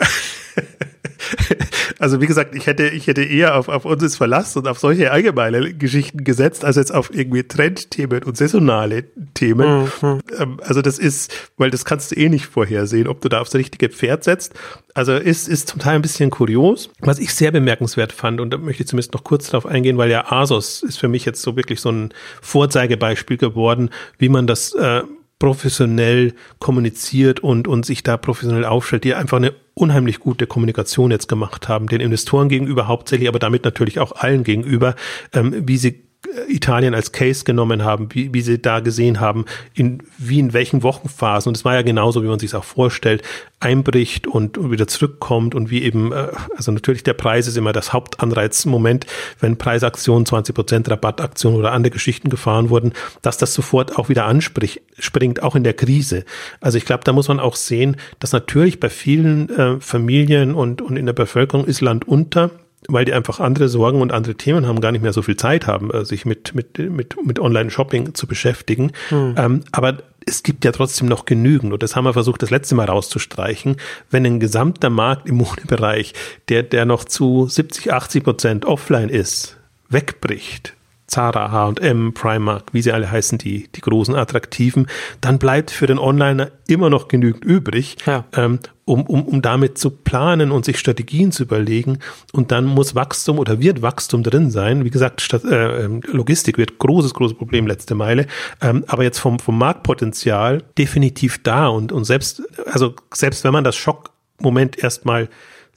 [1.99, 5.11] also wie gesagt, ich hätte, ich hätte eher auf, auf uns Verlass und auf solche
[5.11, 9.89] allgemeine Geschichten gesetzt, als jetzt auf irgendwie Trendthemen und saisonale Themen.
[10.01, 10.21] Mhm.
[10.37, 13.55] Ähm, also das ist, weil das kannst du eh nicht vorhersehen, ob du da aufs
[13.55, 14.53] richtige Pferd setzt.
[14.93, 16.89] Also ist, ist zum Teil ein bisschen kurios.
[16.99, 20.09] Was ich sehr bemerkenswert fand, und da möchte ich zumindest noch kurz darauf eingehen, weil
[20.09, 24.73] ja Asos ist für mich jetzt so wirklich so ein Vorzeigebeispiel geworden, wie man das
[24.73, 25.03] äh,
[25.39, 31.27] professionell kommuniziert und, und sich da professionell aufstellt, die einfach eine unheimlich gute Kommunikation jetzt
[31.27, 34.95] gemacht haben, den Investoren gegenüber hauptsächlich, aber damit natürlich auch allen gegenüber,
[35.33, 36.06] ähm, wie sie
[36.47, 40.83] Italien als Case genommen haben, wie, wie sie da gesehen haben, in wie in welchen
[40.83, 43.21] Wochenphasen, und es war ja genauso, wie man sich es auch vorstellt,
[43.59, 47.71] einbricht und, und wieder zurückkommt und wie eben, äh, also natürlich der Preis ist immer
[47.71, 49.05] das Hauptanreizmoment,
[49.39, 54.81] wenn Preisaktionen, 20% Rabattaktionen oder andere Geschichten gefahren wurden, dass das sofort auch wieder anspricht,
[54.99, 56.25] springt, auch in der Krise.
[56.61, 60.81] Also ich glaube, da muss man auch sehen, dass natürlich bei vielen äh, Familien und,
[60.81, 62.51] und in der Bevölkerung ist Land unter,
[62.87, 65.67] weil die einfach andere Sorgen und andere Themen haben, gar nicht mehr so viel Zeit
[65.67, 68.91] haben, äh, sich mit, mit, mit, mit Online-Shopping zu beschäftigen.
[69.09, 69.35] Hm.
[69.37, 72.75] Ähm, aber es gibt ja trotzdem noch genügend, und das haben wir versucht, das letzte
[72.75, 73.77] Mal rauszustreichen,
[74.11, 76.13] wenn ein gesamter Markt im Modebereich,
[76.49, 79.57] der, der noch zu 70, 80 Prozent offline ist,
[79.89, 80.76] wegbricht,
[81.07, 84.87] Zara, H&M, Primark, wie sie alle heißen, die, die großen Attraktiven,
[85.21, 88.25] dann bleibt für den Onliner immer noch genügend übrig, ja.
[88.35, 91.99] ähm, um, um, um damit zu planen und sich Strategien zu überlegen.
[92.33, 94.83] Und dann muss Wachstum oder wird Wachstum drin sein.
[94.83, 98.27] Wie gesagt, Stadt, äh, ähm, Logistik wird großes, großes Problem letzte Meile.
[98.61, 101.67] Ähm, aber jetzt vom, vom Marktpotenzial definitiv da.
[101.67, 105.29] Und, und selbst, also selbst wenn man das Schockmoment erstmal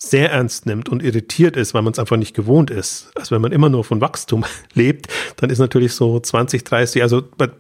[0.03, 3.13] sehr ernst nimmt und irritiert ist, weil man es einfach nicht gewohnt ist.
[3.15, 7.23] Also wenn man immer nur von Wachstum lebt, dann ist natürlich so 20, 30, also
[7.37, 7.51] bei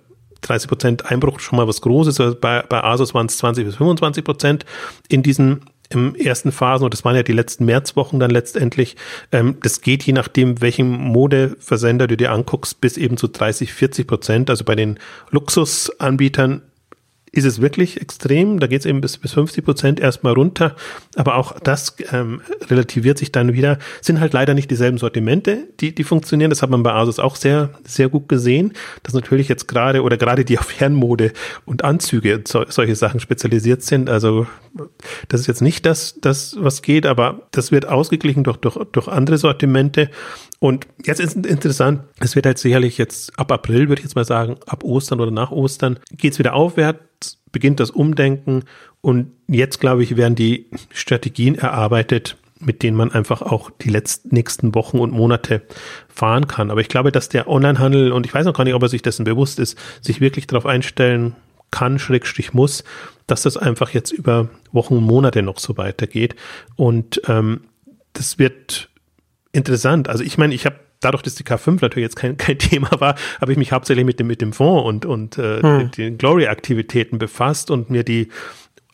[0.40, 2.18] 30 Prozent Einbruch schon mal was Großes.
[2.18, 4.64] Also bei, bei Asus waren es 20 bis 25 Prozent
[5.08, 5.60] in diesen
[5.92, 8.94] im ersten Phasen, und das waren ja die letzten Märzwochen dann letztendlich,
[9.32, 14.06] ähm, das geht je nachdem, welchen Modeversender du dir anguckst, bis eben zu 30, 40
[14.06, 14.50] Prozent.
[14.50, 15.00] Also bei den
[15.30, 16.62] Luxusanbietern
[17.32, 18.58] ist es wirklich extrem.
[18.58, 20.74] Da geht es eben bis, bis 50 Prozent erstmal runter.
[21.14, 23.78] Aber auch das ähm, relativiert sich dann wieder.
[24.00, 26.50] Sind halt leider nicht dieselben Sortimente, die, die funktionieren.
[26.50, 28.72] Das hat man bei Asus auch sehr, sehr gut gesehen.
[29.02, 31.32] Dass natürlich jetzt gerade oder gerade die auf Herrenmode
[31.64, 34.10] und Anzüge so, solche Sachen spezialisiert sind.
[34.10, 34.46] Also
[35.28, 39.08] das ist jetzt nicht das, das, was geht, aber das wird ausgeglichen durch, durch, durch
[39.08, 40.10] andere Sortimente.
[40.60, 44.26] Und jetzt ist interessant, es wird halt sicherlich jetzt ab April, würde ich jetzt mal
[44.26, 48.64] sagen, ab Ostern oder nach Ostern, geht's wieder aufwärts, beginnt das Umdenken
[49.00, 54.34] und jetzt, glaube ich, werden die Strategien erarbeitet, mit denen man einfach auch die letzten
[54.34, 55.62] nächsten Wochen und Monate
[56.08, 56.70] fahren kann.
[56.70, 59.00] Aber ich glaube, dass der Onlinehandel, und ich weiß noch gar nicht, ob er sich
[59.00, 61.34] dessen bewusst ist, sich wirklich darauf einstellen
[61.70, 62.84] kann, Schrägstrich muss,
[63.26, 66.36] dass das einfach jetzt über Wochen und Monate noch so weitergeht.
[66.76, 67.62] Und ähm,
[68.12, 68.89] das wird
[69.52, 70.08] interessant.
[70.08, 73.16] Also ich meine, ich habe dadurch, dass die K5 natürlich jetzt kein, kein Thema war,
[73.40, 75.90] habe ich mich hauptsächlich mit dem, mit dem Fonds und, und äh, hm.
[75.92, 78.28] den Glory-Aktivitäten befasst und mir die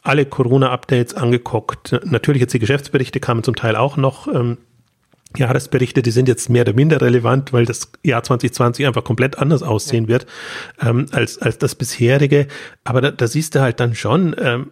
[0.02, 1.98] alle Corona-Updates angeguckt.
[2.04, 4.28] Natürlich jetzt die Geschäftsberichte kamen zum Teil auch noch.
[4.28, 4.58] Ähm,
[5.36, 9.62] Jahresberichte, die sind jetzt mehr oder minder relevant, weil das Jahr 2020 einfach komplett anders
[9.62, 10.10] aussehen ja.
[10.10, 10.26] wird
[10.80, 12.46] ähm, als, als das bisherige.
[12.84, 14.70] Aber da, da siehst du halt dann schon, ähm,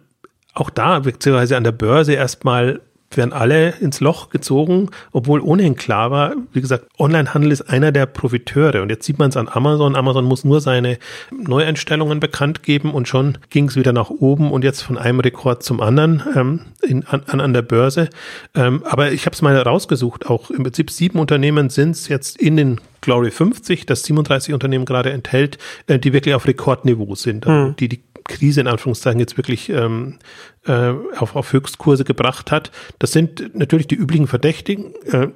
[0.53, 2.81] auch da, beziehungsweise an der Börse erstmal
[3.17, 8.05] werden alle ins Loch gezogen, obwohl ohnehin klar war, wie gesagt, Onlinehandel ist einer der
[8.05, 8.81] Profiteure.
[8.81, 9.95] Und jetzt sieht man es an Amazon.
[9.95, 10.97] Amazon muss nur seine
[11.31, 15.63] Neueinstellungen bekannt geben und schon ging es wieder nach oben und jetzt von einem Rekord
[15.63, 18.09] zum anderen ähm, in, an, an der Börse.
[18.53, 20.27] Ähm, aber ich habe es mal rausgesucht.
[20.27, 24.85] Auch im Prinzip sieben Unternehmen sind es jetzt in den Glory 50, das 37 Unternehmen
[24.85, 27.75] gerade enthält, äh, die wirklich auf Rekordniveau sind, mhm.
[27.77, 30.17] die die Krise in Anführungszeichen jetzt wirklich ähm,
[30.65, 32.71] äh, auf, auf Höchstkurse gebracht hat.
[32.99, 35.27] Das sind natürlich die üblichen Verdächtigen äh,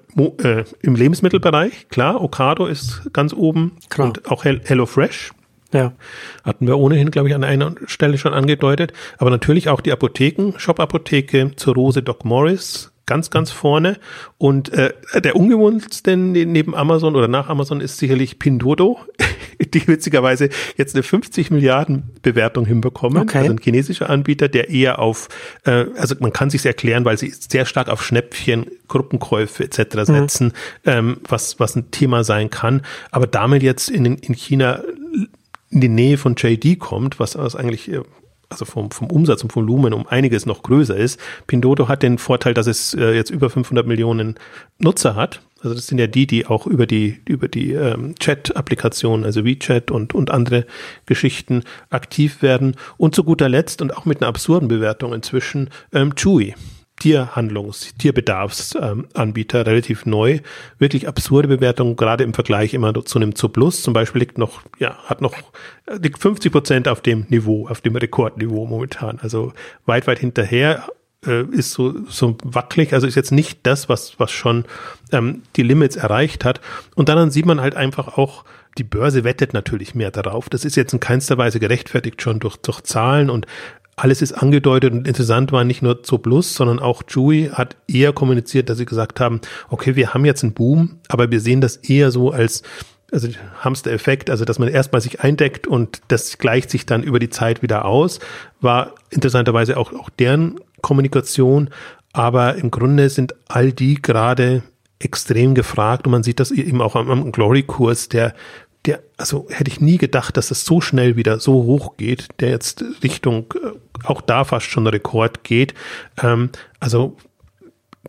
[0.44, 1.88] äh, im Lebensmittelbereich.
[1.90, 4.08] Klar, Ocado ist ganz oben klar.
[4.08, 5.32] und auch Hello Fresh.
[5.72, 5.94] Ja.
[6.44, 8.94] Hatten wir ohnehin, glaube ich, an einer Stelle schon angedeutet.
[9.18, 13.98] Aber natürlich auch die Apotheken, Shop-Apotheke zur Rose Doc Morris, ganz, ganz vorne.
[14.38, 19.00] Und äh, der ungewohnteste neben Amazon oder nach Amazon ist sicherlich Pinduoduo,
[19.60, 23.22] die witzigerweise jetzt eine 50 Milliarden Bewertung hinbekommen.
[23.24, 23.40] Okay.
[23.40, 25.30] Also ein chinesischer Anbieter, der eher auf,
[25.66, 29.80] äh, also man kann sich erklären, weil sie sehr stark auf Schnäppchen, Gruppenkäufe etc.
[29.96, 30.06] Mhm.
[30.06, 30.52] setzen, mhm.
[30.86, 32.82] ähm, was, was ein Thema sein kann.
[33.12, 34.82] Aber damit jetzt in, in China
[35.72, 38.02] in die Nähe von JD kommt, was, was eigentlich äh,
[38.50, 41.20] also vom, vom Umsatz und Volumen um einiges noch größer ist.
[41.46, 44.36] Pindoto hat den Vorteil, dass es äh, jetzt über 500 Millionen
[44.80, 45.42] Nutzer hat.
[45.62, 49.92] Also das sind ja die, die auch über die über die ähm, Chat-Applikationen, also WeChat
[49.92, 50.66] und und andere
[51.06, 52.76] Geschichten aktiv werden.
[52.98, 56.56] Und zu guter Letzt und auch mit einer absurden Bewertung inzwischen ähm, Chewy.
[57.00, 60.40] Tierhandlungs-, Tierbedafsanbieter, relativ neu,
[60.78, 63.82] wirklich absurde Bewertungen, gerade im Vergleich immer zu einem Zu Plus.
[63.82, 65.34] Zum Beispiel liegt noch, ja, hat noch,
[65.88, 69.20] liegt 50 Prozent auf dem Niveau, auf dem Rekordniveau momentan.
[69.22, 69.54] Also
[69.86, 70.90] weit, weit hinterher,
[71.26, 74.66] äh, ist so, so wackelig, also ist jetzt nicht das, was, was schon
[75.12, 76.62] ähm, die Limits erreicht hat.
[76.96, 78.46] Und dann sieht man halt einfach auch,
[78.78, 80.50] die Börse wettet natürlich mehr darauf.
[80.50, 83.46] Das ist jetzt in keinster Weise gerechtfertigt schon durch, durch Zahlen und
[83.96, 88.70] alles ist angedeutet und interessant war nicht nur Plus, sondern auch Chewy hat eher kommuniziert,
[88.70, 92.10] dass sie gesagt haben, okay, wir haben jetzt einen Boom, aber wir sehen das eher
[92.12, 92.64] so als
[93.12, 93.28] also
[93.62, 97.62] Hamster-Effekt, also dass man erstmal sich eindeckt und das gleicht sich dann über die Zeit
[97.62, 98.20] wieder aus,
[98.62, 101.70] war interessanterweise auch, auch deren Kommunikation.
[102.14, 104.64] Aber im Grunde sind all die gerade
[105.00, 108.34] extrem gefragt und man sieht das eben auch am, am Glory-Kurs, der
[108.86, 112.50] der, also hätte ich nie gedacht, dass es so schnell wieder so hoch geht, der
[112.50, 113.72] jetzt Richtung äh,
[114.06, 115.74] auch da fast schon Rekord geht.
[116.22, 117.18] Ähm, also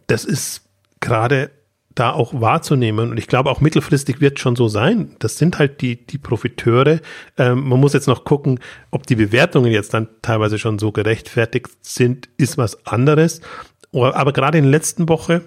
[0.07, 0.63] das ist
[1.01, 1.51] gerade
[1.95, 3.11] da auch wahrzunehmen.
[3.11, 5.17] Und ich glaube, auch mittelfristig wird schon so sein.
[5.19, 7.01] Das sind halt die, die Profiteure.
[7.37, 8.61] Ähm, man muss jetzt noch gucken,
[8.93, 13.41] ob die Bewertungen jetzt dann teilweise schon so gerechtfertigt sind, ist was anderes.
[13.93, 15.43] Aber gerade in der letzten Woche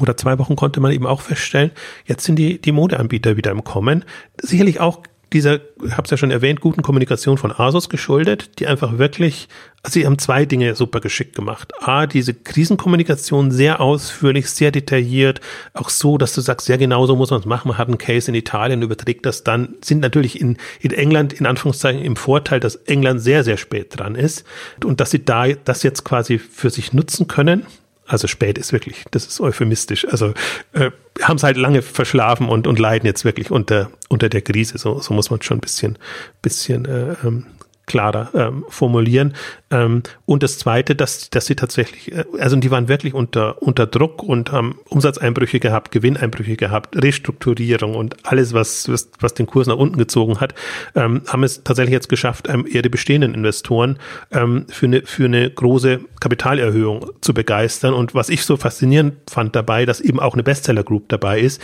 [0.00, 1.70] oder zwei Wochen konnte man eben auch feststellen,
[2.04, 4.04] jetzt sind die, die Modeanbieter wieder im Kommen.
[4.40, 5.02] Sicherlich auch
[5.34, 9.48] dieser, ich habe es ja schon erwähnt, guten Kommunikation von Asus geschuldet, die einfach wirklich,
[9.82, 11.72] also sie haben zwei Dinge super geschickt gemacht.
[11.80, 15.40] A, diese Krisenkommunikation sehr ausführlich, sehr detailliert,
[15.72, 17.68] auch so, dass du sagst, sehr genau so muss man es machen.
[17.68, 21.46] Man hat einen Case in Italien, überträgt das dann, sind natürlich in, in England in
[21.46, 24.44] Anführungszeichen im Vorteil, dass England sehr, sehr spät dran ist
[24.84, 27.66] und dass sie da das jetzt quasi für sich nutzen können
[28.06, 30.06] also spät ist wirklich, das ist euphemistisch.
[30.06, 30.34] Also
[30.72, 30.90] äh,
[31.22, 34.78] haben es halt lange verschlafen und, und leiden jetzt wirklich unter, unter der Krise.
[34.78, 35.98] So, so muss man schon ein bisschen,
[36.42, 37.46] bisschen äh, ähm,
[37.86, 39.34] klarer ähm, formulieren.
[39.70, 43.86] Ähm, und das Zweite, dass, dass sie tatsächlich, äh, also die waren wirklich unter, unter
[43.86, 49.66] Druck und haben Umsatzeinbrüche gehabt, Gewinneinbrüche gehabt, Restrukturierung und alles, was, was, was den Kurs
[49.66, 50.54] nach unten gezogen hat,
[50.94, 53.98] ähm, haben es tatsächlich jetzt geschafft, ähm, ihre bestehenden Investoren
[54.32, 57.94] ähm, für, eine, für eine große Kapitalerhöhung zu begeistern.
[57.94, 61.60] Und was ich so faszinierend fand dabei, dass eben auch eine Bestseller Group dabei ist,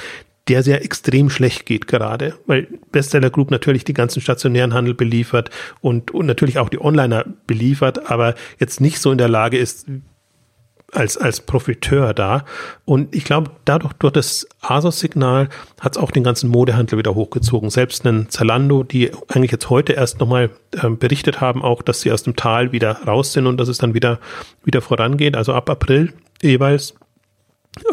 [0.51, 5.49] der sehr extrem schlecht geht gerade, weil Bestseller Group natürlich die ganzen stationären Handel beliefert
[5.81, 9.87] und, und natürlich auch die Onliner beliefert, aber jetzt nicht so in der Lage ist,
[10.93, 12.45] als, als Profiteur da.
[12.85, 15.49] Und ich glaube, dadurch, durch das ASOS-Signal
[15.81, 17.71] hat es auch den ganzen Modehandel wieder hochgezogen.
[17.71, 22.11] Selbst einen Zalando, die eigentlich jetzt heute erst nochmal äh, berichtet haben, auch, dass sie
[22.11, 24.19] aus dem Tal wieder raus sind und dass es dann wieder,
[24.65, 25.37] wieder vorangeht.
[25.37, 26.97] Also ab April jeweils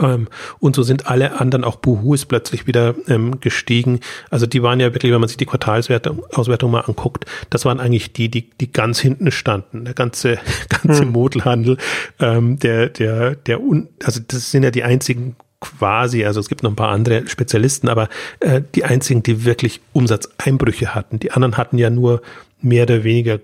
[0.01, 0.27] ähm,
[0.59, 3.99] und so sind alle anderen, auch Buhu ist plötzlich wieder ähm, gestiegen.
[4.29, 8.11] Also die waren ja wirklich, wenn man sich die Quartalsauswertung mal anguckt, das waren eigentlich
[8.13, 9.85] die, die, die ganz hinten standen.
[9.85, 11.11] Der ganze, ganze hm.
[11.11, 11.77] Modelhandel,
[12.19, 16.63] ähm, der, der, der, un, also das sind ja die einzigen quasi, also es gibt
[16.63, 18.09] noch ein paar andere Spezialisten, aber
[18.39, 21.19] äh, die einzigen, die wirklich Umsatzeinbrüche hatten.
[21.19, 22.21] Die anderen hatten ja nur
[22.61, 23.39] mehr oder weniger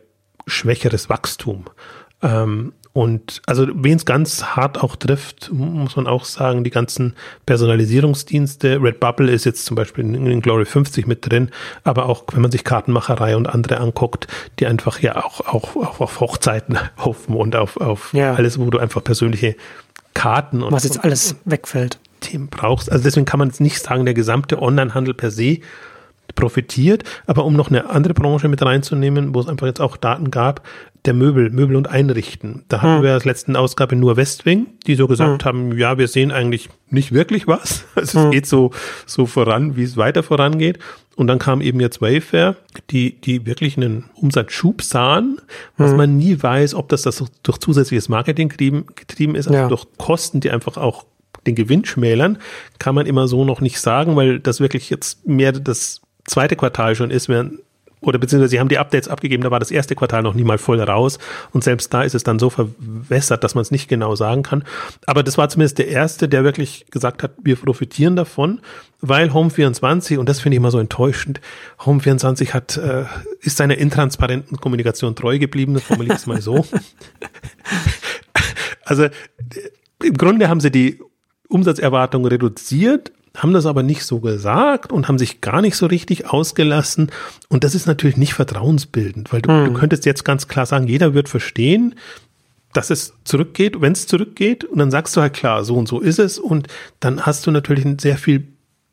[0.45, 1.65] schwächeres Wachstum.
[2.21, 7.15] Ähm, und also wen es ganz hart auch trifft, muss man auch sagen, die ganzen
[7.47, 8.79] Personalisierungsdienste.
[8.83, 11.49] Redbubble ist jetzt zum Beispiel in Glory 50 mit drin,
[11.83, 14.27] aber auch wenn man sich Kartenmacherei und andere anguckt,
[14.59, 18.35] die einfach ja auch, auch, auch auf Hochzeiten hoffen und auf, auf ja.
[18.35, 19.55] alles, wo du einfach persönliche
[20.13, 21.97] Karten und was jetzt alles wegfällt.
[22.19, 22.91] Themen brauchst.
[22.91, 25.57] Also deswegen kann man jetzt nicht sagen, der gesamte Onlinehandel per se
[26.35, 27.03] profitiert.
[27.25, 30.61] Aber um noch eine andere Branche mit reinzunehmen, wo es einfach jetzt auch Daten gab,
[31.05, 32.63] der Möbel, Möbel und Einrichten.
[32.69, 33.03] Da hatten hm.
[33.03, 35.47] wir als letzten Ausgabe nur Westwing, die so gesagt hm.
[35.47, 37.85] haben, ja, wir sehen eigentlich nicht wirklich was.
[37.95, 38.25] Also hm.
[38.25, 38.71] es geht so,
[39.05, 40.79] so voran, wie es weiter vorangeht.
[41.15, 42.55] Und dann kam eben jetzt Wayfair,
[42.89, 45.39] die, die wirklich einen Umsatzschub sahen,
[45.77, 45.97] was hm.
[45.97, 49.67] man nie weiß, ob das, das durch zusätzliches Marketing getrieben, getrieben ist, also ja.
[49.67, 51.05] durch Kosten, die einfach auch
[51.45, 52.37] den Gewinn schmälern,
[52.79, 56.95] kann man immer so noch nicht sagen, weil das wirklich jetzt mehr das zweite Quartal
[56.95, 57.59] schon ist, während
[58.03, 60.57] oder beziehungsweise sie haben die Updates abgegeben, da war das erste Quartal noch nie mal
[60.57, 61.19] voll raus
[61.51, 64.63] und selbst da ist es dann so verwässert, dass man es nicht genau sagen kann.
[65.05, 68.61] Aber das war zumindest der erste, der wirklich gesagt hat, wir profitieren davon,
[69.01, 71.41] weil Home24, und das finde ich immer so enttäuschend,
[71.79, 73.05] Home24 hat, äh,
[73.41, 76.65] ist seiner intransparenten Kommunikation treu geblieben, formuliere ich es mal so.
[78.85, 79.07] also
[80.03, 80.99] im Grunde haben sie die
[81.47, 86.29] Umsatzerwartung reduziert, haben das aber nicht so gesagt und haben sich gar nicht so richtig
[86.29, 87.11] ausgelassen.
[87.49, 89.65] Und das ist natürlich nicht vertrauensbildend, weil du, hm.
[89.65, 91.95] du könntest jetzt ganz klar sagen, jeder wird verstehen,
[92.73, 94.63] dass es zurückgeht, wenn es zurückgeht.
[94.63, 96.37] Und dann sagst du halt klar, so und so ist es.
[96.37, 96.67] Und
[96.99, 98.47] dann hast du natürlich ein sehr viel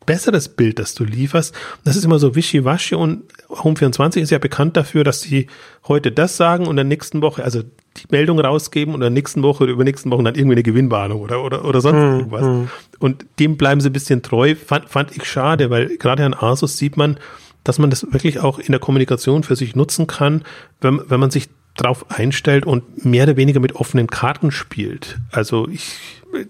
[0.07, 1.55] besseres Bild, das du lieferst.
[1.85, 5.49] Das ist immer so wischiwaschi und Home24 ist ja bekannt dafür, dass sie
[5.87, 7.63] heute das sagen und in der nächsten Woche, also
[7.97, 11.21] die Meldung rausgeben und in der nächsten Woche oder übernächsten Woche dann irgendwie eine Gewinnwarnung
[11.21, 12.43] oder, oder, oder sonst hm, irgendwas.
[12.43, 12.69] Hm.
[12.99, 14.55] Und dem bleiben sie ein bisschen treu.
[14.55, 17.19] Fand, fand ich schade, weil gerade an Asus sieht man,
[17.65, 20.45] dass man das wirklich auch in der Kommunikation für sich nutzen kann,
[20.81, 25.19] wenn, wenn man sich drauf einstellt und mehr oder weniger mit offenen Karten spielt.
[25.31, 25.97] Also ich,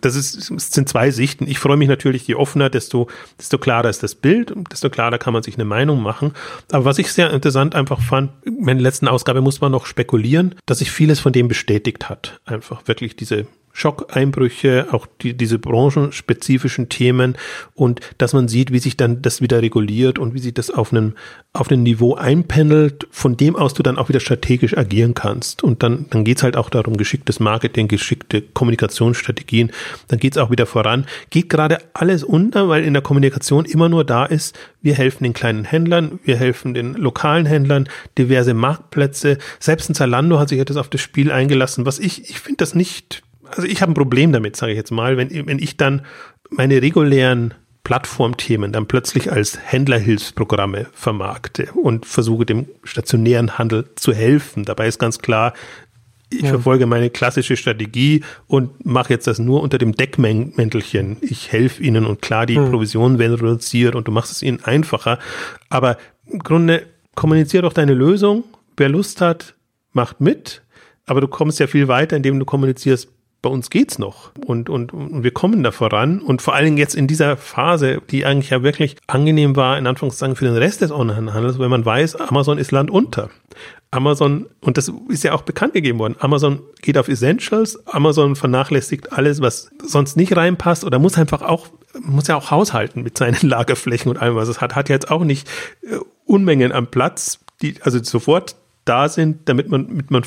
[0.01, 1.47] das ist, es sind zwei Sichten.
[1.47, 5.33] Ich freue mich natürlich, je offener, desto, desto klarer ist das Bild, desto klarer kann
[5.33, 6.33] man sich eine Meinung machen.
[6.71, 10.55] Aber was ich sehr interessant einfach fand, in der letzten Ausgabe muss man noch spekulieren,
[10.67, 12.41] dass sich vieles von dem bestätigt hat.
[12.45, 17.37] Einfach wirklich diese Schockeinbrüche, auch die, diese branchenspezifischen Themen
[17.75, 20.93] und dass man sieht, wie sich dann das wieder reguliert und wie sich das auf
[20.93, 21.15] einem,
[21.53, 25.63] auf einem Niveau einpendelt, von dem aus du dann auch wieder strategisch agieren kannst.
[25.63, 29.71] Und dann, dann geht's halt auch darum, geschicktes Marketing, geschickte Kommunikationsstrategien,
[30.09, 31.07] dann geht's auch wieder voran.
[31.31, 35.33] Geht gerade alles unter, weil in der Kommunikation immer nur da ist, wir helfen den
[35.33, 39.39] kleinen Händlern, wir helfen den lokalen Händlern, diverse Marktplätze.
[39.59, 42.75] Selbst ein Zalando hat sich etwas auf das Spiel eingelassen, was ich, ich finde das
[42.75, 46.03] nicht also ich habe ein Problem damit, sage ich jetzt mal, wenn, wenn ich dann
[46.51, 54.65] meine regulären Plattformthemen dann plötzlich als Händlerhilfsprogramme vermarkte und versuche dem stationären Handel zu helfen.
[54.65, 55.55] Dabei ist ganz klar,
[56.33, 56.51] ich ja.
[56.51, 61.17] verfolge meine klassische Strategie und mache jetzt das nur unter dem Deckmäntelchen.
[61.23, 62.71] Ich helfe ihnen und klar, die hm.
[62.71, 65.19] Provisionen werden reduziert und du machst es ihnen einfacher.
[65.69, 66.87] Aber im Grunde
[67.17, 68.45] kommuniziere doch deine Lösung.
[68.77, 69.57] Wer Lust hat,
[69.93, 70.63] macht mit.
[71.07, 73.09] Aber du kommst ja viel weiter, indem du kommunizierst,
[73.43, 74.33] bei uns geht's noch.
[74.45, 76.21] Und, und, und wir kommen da voran.
[76.21, 79.87] Und vor allen Dingen jetzt in dieser Phase, die eigentlich ja wirklich angenehm war, in
[79.87, 83.31] Anführungszeichen für den Rest des Onlinehandels, wenn man weiß, Amazon ist Land unter.
[83.93, 89.13] Amazon, und das ist ja auch bekannt gegeben worden, Amazon geht auf Essentials, Amazon vernachlässigt
[89.13, 91.67] alles, was sonst nicht reinpasst oder muss einfach auch,
[92.01, 95.25] muss ja auch haushalten mit seinen Lagerflächen und allem, was es hat, hat jetzt auch
[95.25, 95.49] nicht
[95.83, 98.55] äh, Unmengen am Platz, die also sofort
[98.91, 100.23] da sind, damit man, damit man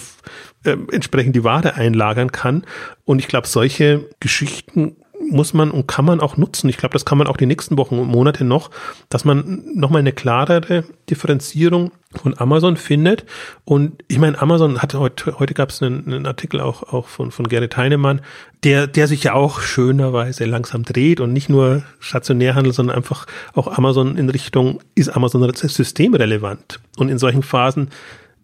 [0.63, 2.65] äh, entsprechend die Ware einlagern kann.
[3.05, 4.95] Und ich glaube, solche Geschichten
[5.29, 6.69] muss man und kann man auch nutzen.
[6.69, 8.69] Ich glaube, das kann man auch die nächsten Wochen und Monate noch,
[9.09, 13.25] dass man nochmal eine klarere Differenzierung von Amazon findet.
[13.65, 17.31] Und ich meine, Amazon hat heute, heute gab es einen, einen, Artikel auch, auch von,
[17.31, 18.21] von Gerrit Heinemann,
[18.63, 23.77] der, der sich ja auch schönerweise langsam dreht und nicht nur Stationärhandel, sondern einfach auch
[23.77, 26.79] Amazon in Richtung, ist Amazon systemrelevant?
[26.97, 27.89] Und in solchen Phasen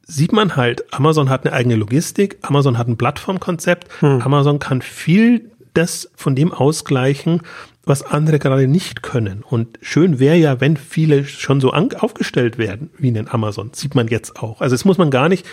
[0.09, 4.21] sieht man halt, Amazon hat eine eigene Logistik, Amazon hat ein Plattformkonzept, hm.
[4.21, 7.41] Amazon kann viel das von dem ausgleichen,
[7.85, 9.43] was andere gerade nicht können.
[9.47, 13.71] Und schön wäre ja, wenn viele schon so aufgestellt werden wie in Amazon.
[13.73, 14.61] Sieht man jetzt auch.
[14.61, 15.45] Also es muss man gar nicht,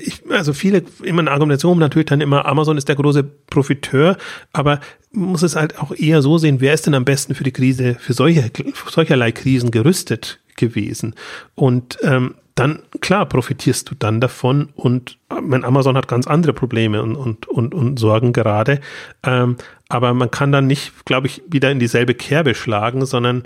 [0.00, 4.16] ich, also viele immer eine Argumentation natürlich dann immer, Amazon ist der große Profiteur,
[4.52, 7.52] aber muss es halt auch eher so sehen, wer ist denn am besten für die
[7.52, 8.50] Krise, für solche,
[8.88, 11.14] solcherlei Krisen gerüstet gewesen?
[11.54, 17.02] Und ähm, dann klar profitierst du dann davon und mein Amazon hat ganz andere Probleme
[17.02, 18.80] und, und, und, und Sorgen gerade.
[19.22, 19.56] Ähm,
[19.88, 23.44] aber man kann dann nicht, glaube ich, wieder in dieselbe Kerbe schlagen, sondern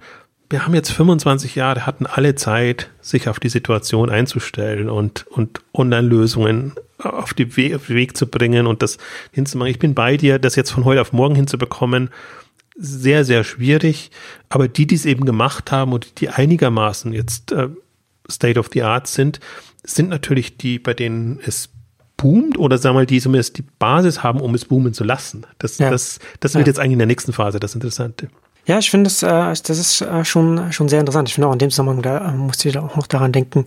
[0.49, 5.61] wir haben jetzt 25 Jahre, hatten alle Zeit, sich auf die Situation einzustellen und, und
[5.75, 8.99] Online-Lösungen auf, die We auf den Weg zu bringen und das
[9.33, 9.71] hinzumachen.
[9.71, 12.11] Ich bin bei dir, das jetzt von heute auf morgen hinzubekommen,
[12.77, 14.11] sehr, sehr schwierig.
[14.49, 17.69] Aber die, die es eben gemacht haben und die einigermaßen jetzt äh,
[18.31, 19.41] State of the Art sind,
[19.85, 21.71] sind natürlich die, bei denen es
[22.17, 25.47] boomt oder sagen wir mal, die zumindest die Basis haben, um es boomen zu lassen.
[25.59, 25.91] Das, ja.
[25.91, 26.71] das, das wird ja.
[26.71, 28.29] jetzt eigentlich in der nächsten Phase das Interessante.
[28.67, 31.29] Ja, ich finde, das, äh, das ist äh, schon, schon sehr interessant.
[31.29, 33.65] Ich finde auch in dem Zusammenhang, da äh, musste ich auch noch daran denken,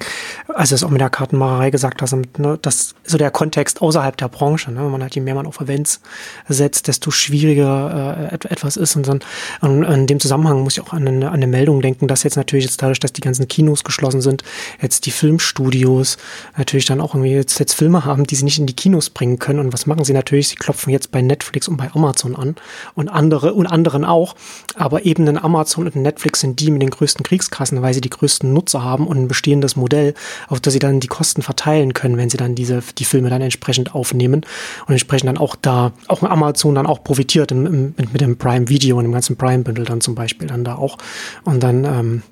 [0.53, 4.17] als du es auch mit der Kartenmacherei gesagt hast, ne, dass so der Kontext außerhalb
[4.17, 6.01] der Branche, ne, wenn man halt je mehr man auf Events
[6.49, 8.97] setzt, desto schwieriger äh, etwas ist.
[8.97, 9.21] Und, dann,
[9.61, 12.35] und in dem Zusammenhang muss ich auch an eine, an eine Meldung denken, dass jetzt
[12.35, 14.43] natürlich jetzt dadurch, dass die ganzen Kinos geschlossen sind,
[14.81, 16.17] jetzt die Filmstudios
[16.57, 19.39] natürlich dann auch irgendwie jetzt, jetzt Filme haben, die sie nicht in die Kinos bringen
[19.39, 19.59] können.
[19.59, 20.49] Und was machen sie natürlich?
[20.49, 22.55] Sie klopfen jetzt bei Netflix und bei Amazon an
[22.95, 24.35] und andere und anderen auch.
[24.75, 27.93] Aber aber eben ein Amazon und ein Netflix sind die mit den größten Kriegskassen, weil
[27.93, 30.15] sie die größten Nutzer haben und ein bestehendes Modell,
[30.47, 33.43] auf das sie dann die Kosten verteilen können, wenn sie dann diese, die Filme dann
[33.43, 34.43] entsprechend aufnehmen
[34.87, 38.67] und entsprechend dann auch da, auch Amazon dann auch profitiert im, im, mit dem Prime
[38.67, 40.97] Video und dem ganzen Prime Bundle dann zum Beispiel dann da auch.
[41.43, 42.23] Und dann, ähm,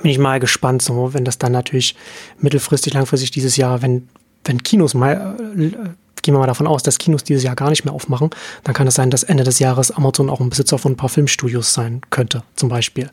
[0.00, 1.94] bin ich mal gespannt, so, wenn das dann natürlich
[2.38, 4.08] mittelfristig, langfristig dieses Jahr, wenn,
[4.44, 5.70] wenn Kinos mal äh,
[6.22, 8.30] gehen wir mal davon aus, dass Kinos dieses Jahr gar nicht mehr aufmachen,
[8.64, 11.08] dann kann es sein, dass Ende des Jahres Amazon auch ein Besitzer von ein paar
[11.08, 13.10] Filmstudios sein könnte, zum Beispiel,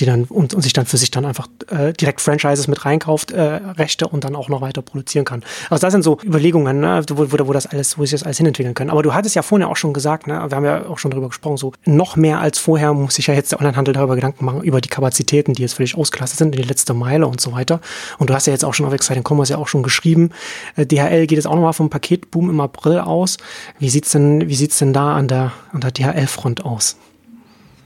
[0.00, 3.30] die dann und, und sich dann für sich dann einfach äh, direkt Franchises mit reinkauft,
[3.30, 5.42] äh, Rechte und dann auch noch weiter produzieren kann.
[5.70, 8.38] Also das sind so Überlegungen, ne, wo, wo, wo das alles, wo sich das alles
[8.38, 8.90] hinentwickeln können.
[8.90, 11.28] Aber du hattest ja vorhin auch schon gesagt, ne, wir haben ja auch schon darüber
[11.28, 14.62] gesprochen, so noch mehr als vorher muss sich ja jetzt der Onlinehandel darüber Gedanken machen,
[14.62, 17.80] über die Kapazitäten, die jetzt völlig ausgelastet sind, in die letzte Meile und so weiter.
[18.18, 20.30] Und du hast ja jetzt auch schon auf Exciting Commerce ja auch schon geschrieben,
[20.76, 23.36] äh, DHL geht jetzt auch nochmal vom Paketboom im April aus.
[23.78, 26.96] Wie sieht's denn, wie sieht's denn da an der, an der DHL-Front aus?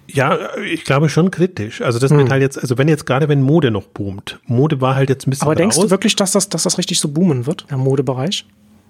[0.08, 1.80] Ja, ich glaube schon kritisch.
[1.80, 2.18] Also das hm.
[2.18, 5.26] wird halt jetzt, also wenn jetzt gerade wenn Mode noch boomt, Mode war halt jetzt
[5.26, 5.46] ein bisschen.
[5.46, 5.84] Aber denkst raus.
[5.84, 8.44] du wirklich, dass das, dass das richtig so boomen wird, der Modebereich?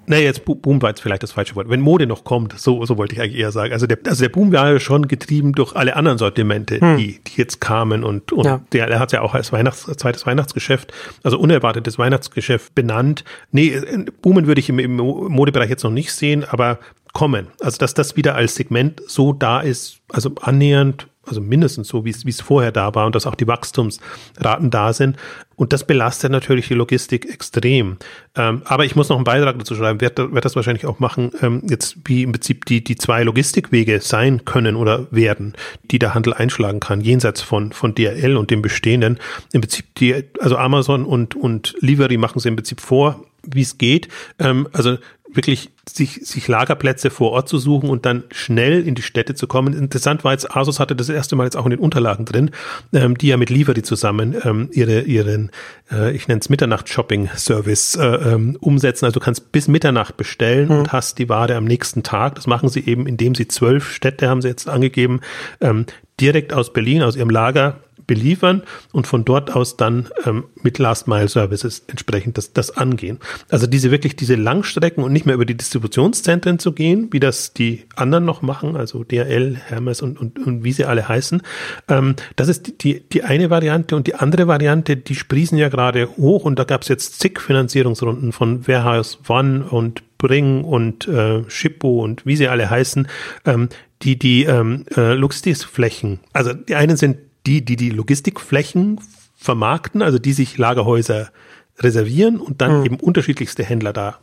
[0.07, 1.69] Nee, jetzt Boom war jetzt vielleicht das falsche Wort.
[1.69, 3.73] Wenn Mode noch kommt, so, so wollte ich eigentlich eher sagen.
[3.73, 6.97] Also der, also der Boom war ja schon getrieben durch alle anderen Sortimente, hm.
[6.97, 8.61] die, die jetzt kamen und, und ja.
[8.73, 13.25] der, der hat ja auch als Weihnachts, zweites Weihnachtsgeschäft, also unerwartetes Weihnachtsgeschäft benannt.
[13.51, 16.79] Nee, äh, boomen würde ich im, im Modebereich jetzt noch nicht sehen, aber
[17.12, 17.49] kommen.
[17.61, 22.11] Also dass das wieder als Segment so da ist, also annähernd also mindestens so, wie
[22.11, 25.17] es, vorher da war und dass auch die Wachstumsraten da sind.
[25.55, 27.99] Und das belastet natürlich die Logistik extrem.
[28.35, 31.31] Ähm, aber ich muss noch einen Beitrag dazu schreiben, werde werd das wahrscheinlich auch machen,
[31.41, 35.55] ähm, jetzt wie im Prinzip die, die zwei Logistikwege sein können oder werden,
[35.85, 39.21] die der Handel einschlagen kann, jenseits von, von DRL und dem bestehenden.
[39.53, 43.79] Im Prinzip die, also Amazon und, und Livery machen sie im Prinzip vor, wie es
[43.79, 44.09] geht.
[44.39, 44.99] Ähm, also
[45.35, 49.47] wirklich sich, sich Lagerplätze vor Ort zu suchen und dann schnell in die Städte zu
[49.47, 49.75] kommen.
[49.75, 52.51] Interessant war jetzt, Asus hatte das erste Mal jetzt auch in den Unterlagen drin,
[52.92, 55.51] ähm, die ja mit Livery zusammen ähm, ihre, ihren,
[55.91, 59.07] äh, ich nenne es Mitternacht-Shopping-Service äh, ähm, umsetzen.
[59.07, 60.78] Also du kannst bis Mitternacht bestellen mhm.
[60.78, 62.35] und hast die Ware am nächsten Tag.
[62.37, 65.20] Das machen sie eben, indem sie zwölf Städte, haben sie jetzt angegeben,
[65.61, 65.87] ähm,
[66.20, 67.80] direkt aus Berlin, aus ihrem Lager
[68.13, 73.19] beliefern und von dort aus dann ähm, mit Last Mile Services entsprechend das, das angehen.
[73.49, 77.55] Also diese wirklich diese Langstrecken und nicht mehr über die Distributionszentren zu gehen, wie das
[77.55, 81.41] die anderen noch machen, also DRL, Hermes und, und, und wie sie alle heißen.
[81.89, 85.71] Ähm, das ist die, die, die eine Variante und die andere Variante, die sprießen ja
[85.71, 91.09] gerade hoch und da gab es jetzt zig Finanzierungsrunden von Warehouse One und Bring und
[91.09, 93.09] äh, Shippo und wie sie alle heißen,
[93.47, 93.71] ähm,
[94.03, 99.01] die die ähm, äh, Logistikflächen, also die einen sind die, die die Logistikflächen
[99.36, 101.30] vermarkten, also die sich Lagerhäuser
[101.78, 102.84] reservieren und dann mhm.
[102.86, 104.18] eben unterschiedlichste Händler da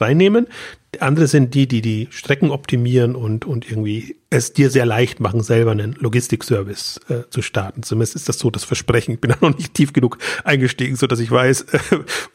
[0.00, 0.48] reinnehmen.
[1.00, 5.42] Andere sind die, die die Strecken optimieren und, und irgendwie es dir sehr leicht machen,
[5.42, 7.82] selber einen Logistikservice äh, zu starten.
[7.82, 9.12] Zumindest ist das so das Versprechen.
[9.14, 11.78] Ich bin da noch nicht tief genug eingestiegen, so dass ich weiß, äh,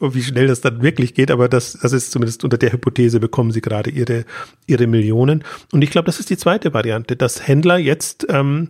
[0.00, 1.30] wie schnell das dann wirklich geht.
[1.30, 4.24] Aber das, das ist zumindest unter der Hypothese bekommen sie gerade ihre,
[4.66, 5.44] ihre Millionen.
[5.70, 8.68] Und ich glaube, das ist die zweite Variante, dass Händler jetzt ähm,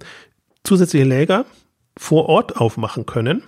[0.69, 1.47] zusätzliche Läger
[1.97, 3.43] vor Ort aufmachen können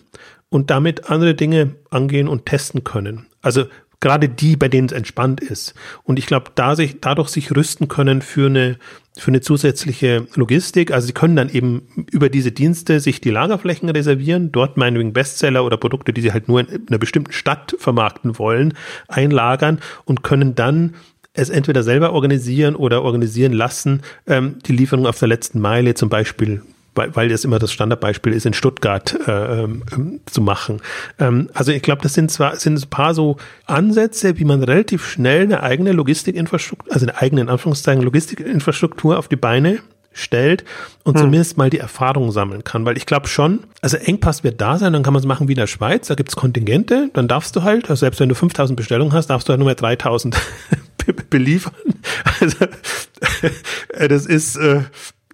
[0.49, 3.27] und damit andere Dinge angehen und testen können.
[3.43, 3.67] Also
[4.01, 5.75] gerade die, bei denen es entspannt ist.
[6.03, 8.79] Und ich glaube, da sich, dadurch sich rüsten können für eine,
[9.17, 10.91] für eine zusätzliche Logistik.
[10.91, 15.65] Also sie können dann eben über diese Dienste sich die Lagerflächen reservieren, dort meinetwegen Bestseller
[15.65, 18.75] oder Produkte, die sie halt nur in einer bestimmten Stadt vermarkten wollen,
[19.09, 20.95] einlagern und können dann
[21.35, 26.09] es entweder selber organisieren oder organisieren lassen, ähm, die Lieferung auf der letzten Meile zum
[26.09, 26.63] Beispiel
[26.95, 29.83] weil, weil das immer das Standardbeispiel ist, in Stuttgart äh, ähm,
[30.27, 30.81] zu machen.
[31.19, 33.37] Ähm, also ich glaube, das sind zwar sind ein paar so
[33.67, 39.29] Ansätze, wie man relativ schnell eine eigene Logistikinfrastruktur, also eine eigene in Anführungszeichen Logistikinfrastruktur auf
[39.29, 39.81] die Beine
[40.13, 40.65] stellt
[41.05, 41.23] und hm.
[41.23, 42.85] zumindest mal die Erfahrung sammeln kann.
[42.85, 45.53] Weil ich glaube schon, also Engpass wird da sein, dann kann man es machen wie
[45.53, 48.77] in der Schweiz, da gibt's Kontingente, dann darfst du halt, also selbst wenn du 5000
[48.77, 50.37] Bestellungen hast, darfst du halt nur mehr 3000
[51.31, 51.75] beliefern.
[52.41, 52.57] Also
[54.09, 54.81] das ist, äh,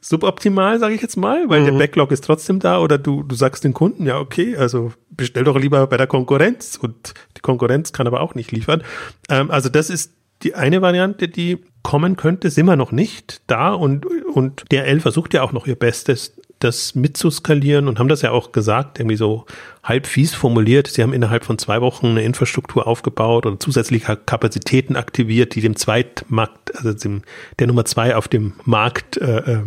[0.09, 1.65] suboptimal, sage ich jetzt mal, weil mhm.
[1.67, 5.45] der Backlog ist trotzdem da oder du, du sagst den Kunden, ja, okay, also bestell
[5.45, 8.83] doch lieber bei der Konkurrenz und die Konkurrenz kann aber auch nicht liefern.
[9.29, 13.73] Ähm, also das ist die eine Variante, die kommen könnte, sind wir noch nicht da
[13.73, 18.31] und, und DRL versucht ja auch noch ihr Bestes, das mitzuskalieren und haben das ja
[18.31, 19.45] auch gesagt, irgendwie so
[19.87, 20.89] halb fies formuliert.
[20.89, 25.77] Sie haben innerhalb von zwei Wochen eine Infrastruktur aufgebaut oder zusätzliche Kapazitäten aktiviert, die dem
[25.77, 27.23] Zweitmarkt, also dem,
[27.61, 29.63] der Nummer zwei auf dem Markt äh, äh,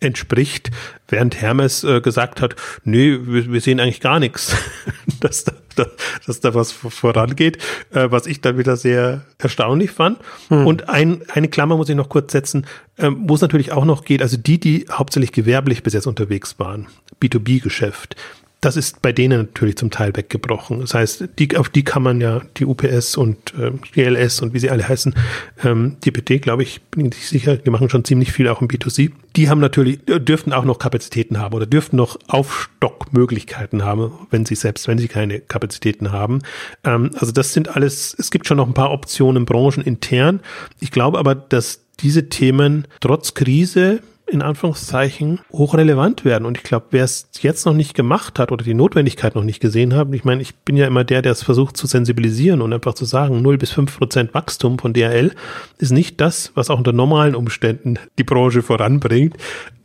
[0.00, 0.70] entspricht,
[1.08, 4.56] während Hermes äh, gesagt hat, nö, wir, wir, sehen eigentlich gar nichts,
[5.20, 5.86] dass da, da,
[6.26, 7.58] dass da was vorangeht,
[7.92, 10.18] äh, was ich dann wieder sehr erstaunlich fand.
[10.48, 10.66] Hm.
[10.66, 12.66] Und ein, eine Klammer muss ich noch kurz setzen,
[12.96, 16.58] äh, wo es natürlich auch noch geht, also die, die hauptsächlich gewerblich bis jetzt unterwegs
[16.58, 16.88] waren,
[17.22, 18.16] B2B-Geschäft,
[18.60, 20.80] das ist bei denen natürlich zum Teil weggebrochen.
[20.80, 24.58] Das heißt, die, auf die kann man ja, die UPS und äh, GLS und wie
[24.58, 25.14] sie alle heißen,
[25.64, 29.12] ähm, DPT, glaube ich, bin ich sicher, die machen schon ziemlich viel auch im B2C.
[29.36, 34.44] Die haben natürlich, äh, dürften auch noch Kapazitäten haben oder dürften noch Aufstockmöglichkeiten haben, wenn
[34.44, 36.42] sie selbst, wenn sie keine Kapazitäten haben.
[36.84, 40.40] Ähm, also das sind alles, es gibt schon noch ein paar Optionen branchenintern.
[40.80, 44.00] Ich glaube aber, dass diese Themen trotz Krise
[44.30, 46.46] in Anführungszeichen hochrelevant werden.
[46.46, 49.60] Und ich glaube, wer es jetzt noch nicht gemacht hat oder die Notwendigkeit noch nicht
[49.60, 52.72] gesehen hat, ich meine, ich bin ja immer der, der es versucht zu sensibilisieren und
[52.72, 55.32] einfach zu sagen, 0 bis 5 Prozent Wachstum von DRL
[55.78, 59.36] ist nicht das, was auch unter normalen Umständen die Branche voranbringt.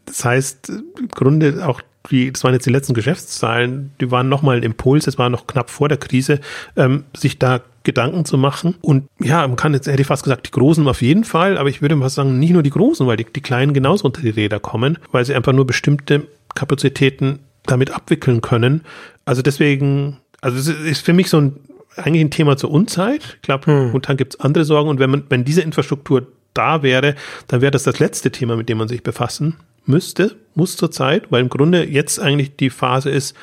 [0.06, 4.58] Das heißt, im Grunde auch die, das waren jetzt die letzten Geschäftszahlen, die waren nochmal
[4.58, 6.40] ein Impuls, es war noch knapp vor der Krise,
[6.76, 8.76] ähm, sich da Gedanken zu machen.
[8.82, 11.70] Und ja, man kann jetzt, hätte ich fast gesagt, die Großen auf jeden Fall, aber
[11.70, 14.30] ich würde mal sagen, nicht nur die Großen, weil die, die Kleinen genauso unter die
[14.30, 16.24] Räder kommen, weil sie einfach nur bestimmte
[16.56, 18.82] Kapazitäten damit abwickeln können.
[19.24, 21.56] Also deswegen, also es ist für mich so ein
[21.98, 23.38] eigentlich ein Thema zur Unzeit.
[23.38, 23.88] Ich glaube, hm.
[23.88, 27.16] momentan gibt es andere Sorgen und wenn man, wenn diese Infrastruktur da wäre,
[27.48, 29.56] dann wäre das das letzte Thema, mit dem man sich befassen
[29.86, 33.36] müsste, muss zurzeit, weil im Grunde jetzt eigentlich die Phase ist,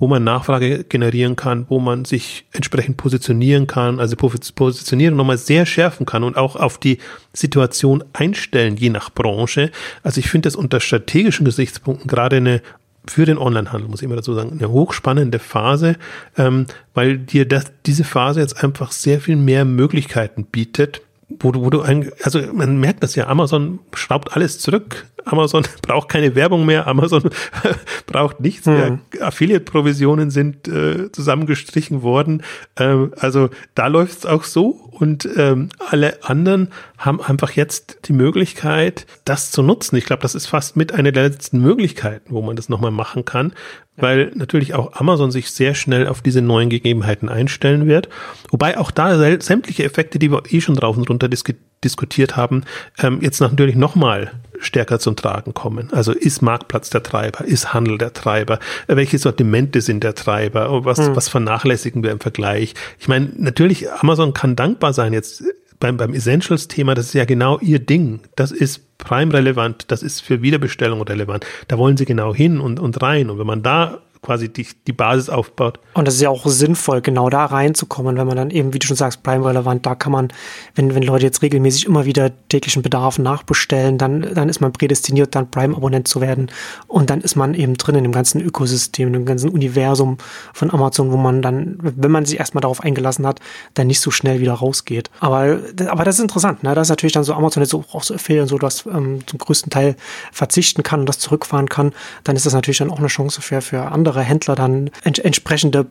[0.00, 5.66] wo man Nachfrage generieren kann, wo man sich entsprechend positionieren kann, also Positionierung nochmal sehr
[5.66, 6.98] schärfen kann und auch auf die
[7.34, 9.70] Situation einstellen, je nach Branche.
[10.02, 12.62] Also ich finde das unter strategischen Gesichtspunkten gerade eine
[13.06, 15.96] für den Onlinehandel, muss ich immer dazu sagen, eine hochspannende Phase,
[16.36, 21.02] ähm, weil dir das, diese Phase jetzt einfach sehr viel mehr Möglichkeiten bietet,
[21.38, 25.06] wo du, wo du ein, also man merkt das ja, Amazon schraubt alles zurück.
[25.24, 27.22] Amazon braucht keine Werbung mehr, Amazon
[28.06, 28.72] braucht nichts mhm.
[28.72, 28.98] mehr.
[29.20, 32.42] Affiliate-Provisionen sind äh, zusammengestrichen worden.
[32.76, 36.68] Ähm, also da läuft es auch so und ähm, alle anderen
[37.00, 39.96] haben einfach jetzt die Möglichkeit, das zu nutzen.
[39.96, 43.24] Ich glaube, das ist fast mit einer der letzten Möglichkeiten, wo man das nochmal machen
[43.24, 43.54] kann,
[43.96, 48.10] weil natürlich auch Amazon sich sehr schnell auf diese neuen Gegebenheiten einstellen wird.
[48.50, 51.42] Wobei auch da sämtliche Effekte, die wir eh schon drauf und runter dis
[51.82, 52.64] diskutiert haben,
[52.98, 55.90] ähm, jetzt natürlich nochmal stärker zum Tragen kommen.
[55.92, 60.98] Also ist Marktplatz der Treiber, ist Handel der Treiber, welche Sortimente sind der Treiber, was,
[60.98, 61.16] hm.
[61.16, 62.74] was vernachlässigen wir im Vergleich.
[62.98, 65.42] Ich meine, natürlich, Amazon kann dankbar sein jetzt
[65.80, 68.20] beim, beim Essentials-Thema, das ist ja genau ihr Ding.
[68.36, 71.44] Das ist Prime-relevant, das ist für Wiederbestellung relevant.
[71.68, 73.30] Da wollen sie genau hin und, und rein.
[73.30, 75.78] Und wenn man da quasi die, die Basis aufbaut.
[75.94, 78.86] Und das ist ja auch sinnvoll, genau da reinzukommen, wenn man dann eben, wie du
[78.86, 80.28] schon sagst, Prime-relevant, da kann man,
[80.74, 85.34] wenn, wenn Leute jetzt regelmäßig immer wieder täglichen Bedarf nachbestellen, dann, dann ist man prädestiniert,
[85.34, 86.50] dann Prime-Abonnent zu werden.
[86.86, 90.18] Und dann ist man eben drin in dem ganzen Ökosystem, in dem ganzen Universum
[90.52, 93.40] von Amazon, wo man dann, wenn man sich erstmal darauf eingelassen hat,
[93.74, 95.10] dann nicht so schnell wieder rausgeht.
[95.20, 96.74] Aber, aber das ist interessant, ne?
[96.74, 99.38] Das ist natürlich dann so Amazon jetzt auch so Affiliate und so, dass ähm, zum
[99.38, 99.96] größten Teil
[100.30, 101.92] verzichten kann und das zurückfahren kann,
[102.24, 105.20] dann ist das natürlich dann auch eine Chance für, für andere andere Händler dann ents
[105.20, 105.86] entsprechende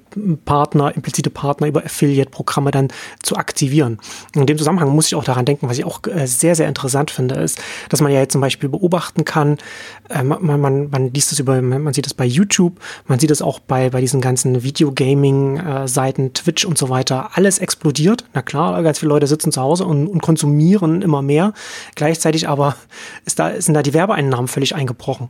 [0.46, 2.90] Partner, implizite Partner über Affiliate-Programme dann
[3.24, 4.00] zu aktivieren.
[4.36, 7.12] In dem Zusammenhang muss ich auch daran denken, was ich auch äh, sehr, sehr interessant
[7.12, 9.58] finde, ist, dass man ja jetzt zum Beispiel beobachten kann,
[10.10, 13.42] äh, man, man, man liest das über, man sieht das bei YouTube, man sieht das
[13.42, 18.26] auch bei, bei diesen ganzen Videogaming-Seiten, äh, Twitch und so weiter, alles explodiert.
[18.34, 21.54] Na klar, ganz viele Leute sitzen zu Hause und, und konsumieren immer mehr.
[21.96, 22.76] Gleichzeitig aber
[23.26, 25.30] ist da, sind da die Werbeeinnahmen völlig eingebrochen.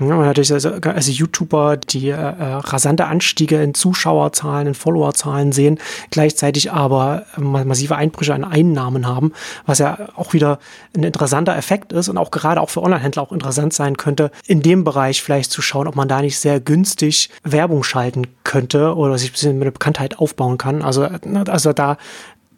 [0.00, 5.78] Ja, natürlich also, also YouTuber, die äh, rasante Anstiege in Zuschauerzahlen, in Followerzahlen sehen,
[6.10, 9.32] gleichzeitig aber massive Einbrüche an Einnahmen haben,
[9.66, 10.58] was ja auch wieder
[10.96, 14.62] ein interessanter Effekt ist und auch gerade auch für Onlinehändler auch interessant sein könnte, in
[14.62, 19.16] dem Bereich vielleicht zu schauen, ob man da nicht sehr günstig Werbung schalten könnte oder
[19.16, 20.82] sich ein bisschen mit der Bekanntheit aufbauen kann.
[20.82, 21.08] Also,
[21.46, 21.98] also da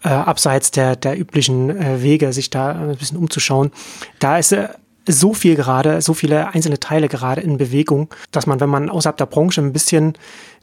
[0.03, 3.73] äh, abseits der, der üblichen äh, Wege, sich da ein bisschen umzuschauen.
[4.21, 4.69] Da ist äh,
[5.07, 9.17] so viel gerade, so viele einzelne Teile gerade in Bewegung, dass man, wenn man außerhalb
[9.17, 10.15] der Branche ein bisschen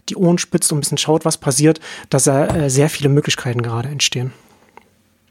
[0.09, 1.79] die Ohren spitzt und ein bisschen schaut, was passiert,
[2.09, 4.33] dass da äh, sehr viele Möglichkeiten gerade entstehen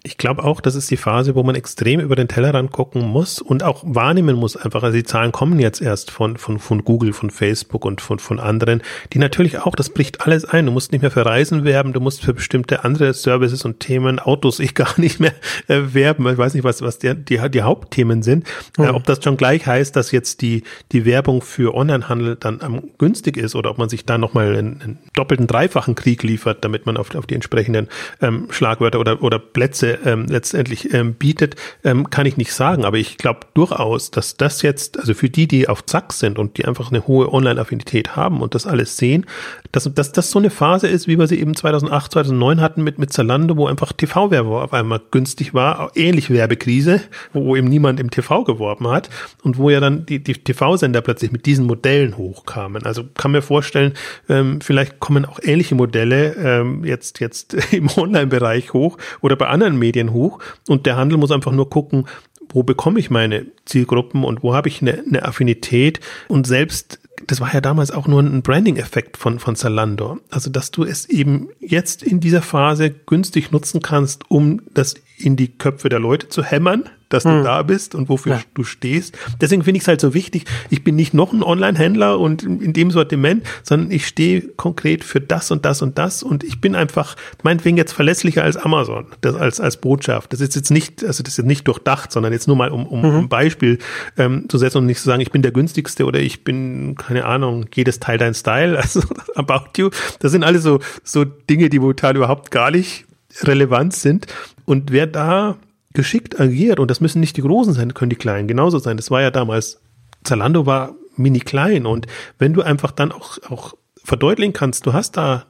[0.05, 3.41] ich glaube auch, das ist die Phase, wo man extrem über den Tellerrand gucken muss
[3.41, 4.83] und auch wahrnehmen muss einfach.
[4.83, 8.41] Also die Zahlen kommen jetzt erst von, von, von Google, von Facebook und von, von
[8.41, 8.83] anderen,
[9.13, 10.67] die natürlich auch, das bricht alles ein.
[10.67, 14.19] Du musst nicht mehr für Reisen werben, du musst für bestimmte andere Services und Themen,
[14.19, 15.35] Autos, ich gar nicht mehr
[15.69, 16.29] äh, werben.
[16.29, 18.45] Ich weiß nicht, was, was der, die, die Hauptthemen sind.
[18.77, 18.85] Mhm.
[18.85, 22.83] Äh, ob das schon gleich heißt, dass jetzt die, die Werbung für Onlinehandel dann am
[22.99, 26.87] günstig ist oder ob man sich da nochmal einen, einen doppelten, dreifachen Krieg liefert, damit
[26.87, 27.87] man auf, auf die entsprechenden
[28.21, 32.85] ähm, Schlagwörter oder, oder Plätze ähm, letztendlich ähm, bietet, ähm, kann ich nicht sagen.
[32.85, 36.59] Aber ich glaube durchaus, dass das jetzt, also für die, die auf Zack sind und
[36.59, 39.27] die einfach eine hohe Online-Affinität haben und das alles sehen,
[39.73, 42.99] dass, dass das so eine Phase ist, wie wir sie eben 2008, 2009 hatten mit,
[42.99, 47.01] mit Zalando, wo einfach TV-Werbung auf einmal günstig war, ähnlich Werbekrise,
[47.33, 49.09] wo eben niemand im TV geworben hat
[49.43, 52.85] und wo ja dann die, die TV-Sender plötzlich mit diesen Modellen hochkamen.
[52.85, 53.95] Also kann mir vorstellen,
[54.29, 59.79] ähm, vielleicht kommen auch ähnliche Modelle ähm, jetzt, jetzt im Online-Bereich hoch oder bei anderen
[59.79, 62.07] Medien hoch und der Handel muss einfach nur gucken,
[62.51, 67.41] wo bekomme ich meine Zielgruppen und wo habe ich eine, eine Affinität und selbst das
[67.41, 70.19] war ja damals auch nur ein Branding-Effekt von, von Zalando.
[70.31, 75.37] Also, dass du es eben jetzt in dieser Phase günstig nutzen kannst, um das in
[75.37, 77.45] die Köpfe der Leute zu hämmern, dass du hm.
[77.45, 78.41] da bist und wofür ja.
[78.55, 79.19] du stehst.
[79.41, 80.45] Deswegen finde ich es halt so wichtig.
[80.71, 85.21] Ich bin nicht noch ein Online-Händler und in dem Sortiment, sondern ich stehe konkret für
[85.21, 89.35] das und das und das und ich bin einfach meinetwegen jetzt verlässlicher als Amazon, das
[89.35, 90.33] als, als Botschaft.
[90.33, 92.87] Das ist jetzt nicht, also das ist jetzt nicht durchdacht, sondern jetzt nur mal um,
[92.87, 93.19] um mhm.
[93.19, 93.79] ein Beispiel
[94.17, 97.12] ähm, zu setzen und nicht zu sagen, ich bin der günstigste oder ich bin, keine
[97.21, 99.03] Ahnung, jedes Teil dein Style, also
[99.35, 99.91] about you.
[100.21, 103.07] Das sind alles so, so Dinge, die momentan überhaupt gar nicht
[103.43, 104.27] relevant sind.
[104.65, 105.57] Und wer da
[105.93, 108.97] geschickt agiert, und das müssen nicht die Großen sein, können die Kleinen genauso sein.
[108.97, 109.81] Das war ja damals,
[110.25, 112.07] Zalando war mini klein und
[112.39, 115.47] wenn du einfach dann auch, auch verdeutlichen kannst, du hast da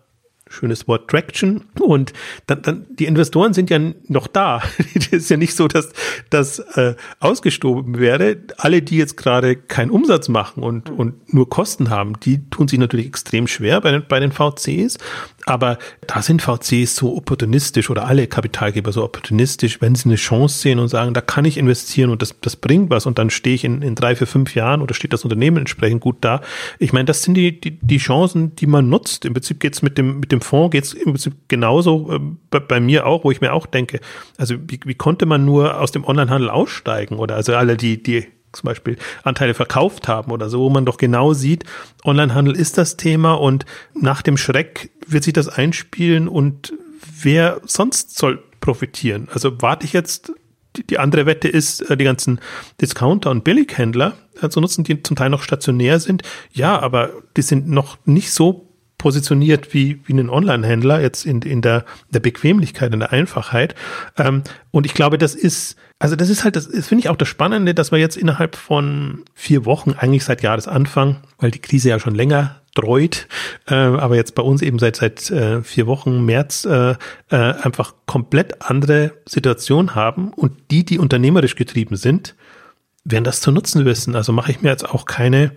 [0.53, 2.13] schönes Wort Traction und
[2.47, 4.63] dann, dann die Investoren sind ja noch da.
[4.95, 5.91] Es ist ja nicht so, dass
[6.31, 8.43] das äh, ausgestoben werde.
[8.57, 12.79] Alle, die jetzt gerade keinen Umsatz machen und, und nur Kosten haben, die tun sich
[12.79, 14.99] natürlich extrem schwer bei den, bei den VCs.
[15.45, 20.59] Aber da sind VCs so opportunistisch oder alle Kapitalgeber so opportunistisch, wenn sie eine Chance
[20.59, 23.55] sehen und sagen, da kann ich investieren und das, das bringt was und dann stehe
[23.55, 26.43] ich in, in drei, vier, fünf Jahren oder steht das Unternehmen entsprechend gut da.
[26.79, 29.25] Ich meine, das sind die, die, die Chancen, die man nutzt.
[29.25, 32.21] Im Prinzip geht's mit dem, mit dem Fonds geht's im Prinzip genauso äh,
[32.51, 34.01] bei, bei, mir auch, wo ich mir auch denke,
[34.39, 38.27] also wie, wie konnte man nur aus dem Onlinehandel aussteigen oder also alle, die, die
[38.53, 41.65] zum Beispiel Anteile verkauft haben oder so, wo man doch genau sieht,
[42.05, 46.73] Onlinehandel ist das Thema und nach dem Schreck wird sich das einspielen und
[47.21, 49.29] wer sonst soll profitieren?
[49.33, 50.33] Also warte ich jetzt
[50.77, 52.41] die, andere Wette ist, äh, die ganzen
[52.81, 56.23] Discounter und Billighändler äh, zu nutzen, die zum Teil noch stationär sind.
[56.53, 58.72] Ja, aber die sind noch nicht so
[59.03, 63.75] positioniert wie, wie ein Online-Händler jetzt in, in der, der Bequemlichkeit, in der Einfachheit.
[64.17, 67.17] Ähm, und ich glaube, das ist, also das ist halt, das, das finde ich auch
[67.17, 71.89] das Spannende, dass wir jetzt innerhalb von vier Wochen, eigentlich seit Jahresanfang, weil die Krise
[71.89, 73.27] ja schon länger dreut,
[73.67, 77.95] äh, aber jetzt bei uns eben seit seit äh, vier Wochen März äh, äh, einfach
[78.07, 82.37] komplett andere Situation haben und die, die unternehmerisch getrieben sind,
[83.05, 84.15] werden das zu nutzen wissen.
[84.15, 85.51] Also mache ich mir jetzt auch keine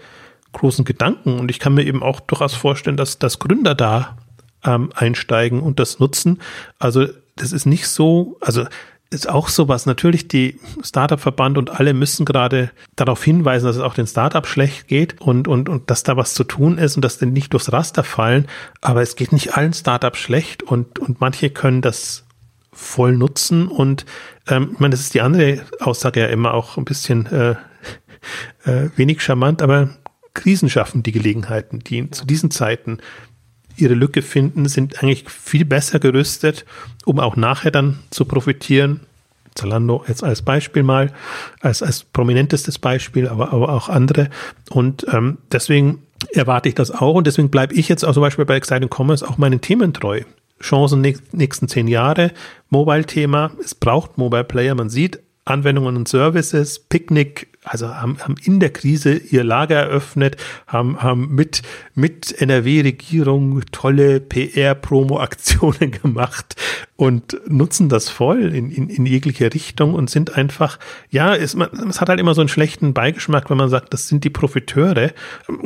[0.56, 1.40] großen Gedanken.
[1.40, 4.18] Und ich kann mir eben auch durchaus vorstellen, dass, dass Gründer da
[4.64, 6.42] ähm, einsteigen und das nutzen.
[6.80, 8.66] Also das ist nicht so, also
[9.12, 9.86] ist auch sowas.
[9.86, 14.88] Natürlich die Startup-Verband und alle müssen gerade darauf hinweisen, dass es auch den Startup schlecht
[14.88, 17.72] geht und, und, und dass da was zu tun ist und dass die nicht durchs
[17.72, 18.48] Raster fallen.
[18.82, 22.26] Aber es geht nicht allen Startups schlecht und, und manche können das
[22.74, 23.68] voll nutzen.
[23.68, 24.06] Und
[24.48, 27.56] ähm, ich meine, das ist die andere Aussage ja immer auch ein bisschen äh,
[28.66, 29.90] äh, wenig charmant, aber
[30.36, 33.00] Krisen schaffen die Gelegenheiten, die zu diesen Zeiten
[33.78, 36.66] ihre Lücke finden, sind eigentlich viel besser gerüstet,
[37.06, 39.02] um auch nachher dann zu profitieren.
[39.56, 41.14] Zalando jetzt als Beispiel mal,
[41.62, 44.30] als, als prominentestes Beispiel, aber, aber auch andere.
[44.70, 48.46] Und ähm, deswegen erwarte ich das auch und deswegen bleibe ich jetzt auch zum Beispiel
[48.46, 50.22] bei Exciting Commerce auch meinen Themen treu.
[50.62, 52.32] Chancen nächsten zehn Jahre,
[52.70, 58.60] Mobile-Thema, es braucht Mobile Player, man sieht Anwendungen und Services, Picknick, also haben, haben in
[58.60, 60.38] der Krise ihr Lager eröffnet,
[60.68, 61.64] haben, haben mit,
[61.94, 66.56] mit NRW-Regierung tolle PR-Promo-Aktionen gemacht
[66.96, 71.70] und nutzen das voll in, in, in jegliche Richtung und sind einfach, ja, es, man,
[71.90, 75.12] es hat halt immer so einen schlechten Beigeschmack, wenn man sagt, das sind die Profiteure,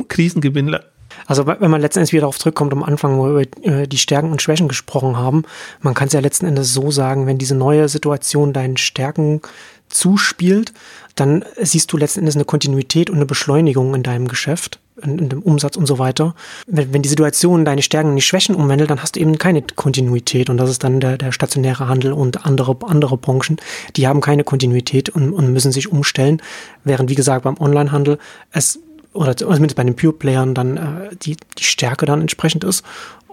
[0.08, 0.82] Krisengewinner.
[1.26, 4.30] Also wenn man letztendlich wieder darauf zurückkommt, am Anfang, wo wir über äh, die Stärken
[4.30, 5.42] und Schwächen gesprochen haben,
[5.80, 9.40] man kann es ja letzten Endes so sagen, wenn diese neue Situation deinen Stärken
[9.88, 10.72] zuspielt,
[11.14, 15.28] dann siehst du letzten Endes eine Kontinuität und eine Beschleunigung in deinem Geschäft, in, in
[15.28, 16.34] dem Umsatz und so weiter.
[16.66, 19.62] Wenn, wenn die Situation deine Stärken in die Schwächen umwandelt, dann hast du eben keine
[19.62, 23.56] Kontinuität und das ist dann der, der stationäre Handel und andere, andere Branchen,
[23.96, 26.42] die haben keine Kontinuität und, und müssen sich umstellen,
[26.84, 28.18] während wie gesagt beim Onlinehandel
[28.52, 28.80] es
[29.12, 32.84] oder zumindest bei den Pure-Playern dann äh, die, die Stärke dann entsprechend ist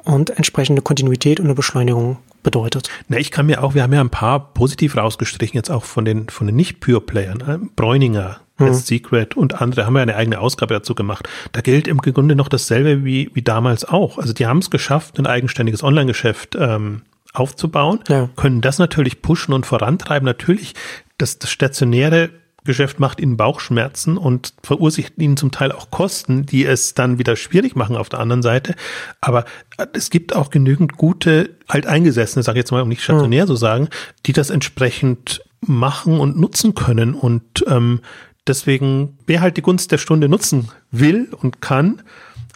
[0.03, 2.89] und entsprechende Kontinuität und eine Beschleunigung bedeutet.
[3.09, 6.05] Na, ich kann mir auch, wir haben ja ein paar positiv rausgestrichen, jetzt auch von
[6.05, 8.73] den, von den Nicht-Pure-Playern, äh, Bräuninger, hm.
[8.73, 11.29] Secret und andere haben ja eine eigene Ausgabe dazu gemacht.
[11.51, 14.17] Da gilt im Grunde noch dasselbe wie, wie damals auch.
[14.17, 17.03] Also die haben es geschafft, ein eigenständiges Online-Geschäft ähm,
[17.33, 18.29] aufzubauen, ja.
[18.35, 20.25] können das natürlich pushen und vorantreiben.
[20.25, 20.73] Natürlich,
[21.17, 22.29] das, das stationäre
[22.67, 27.35] Geschäft macht ihnen Bauchschmerzen und verursacht ihnen zum Teil auch Kosten, die es dann wieder
[27.35, 28.75] schwierig machen auf der anderen Seite.
[29.21, 29.45] Aber
[29.77, 33.47] äh, es gibt auch genügend gute Alteingesessene, sage ich jetzt mal, um nicht stationär mhm.
[33.47, 33.89] so sagen,
[34.27, 37.15] die das entsprechend machen und nutzen können.
[37.15, 38.01] Und ähm,
[38.45, 42.03] deswegen, wer halt die Gunst der Stunde nutzen will und kann,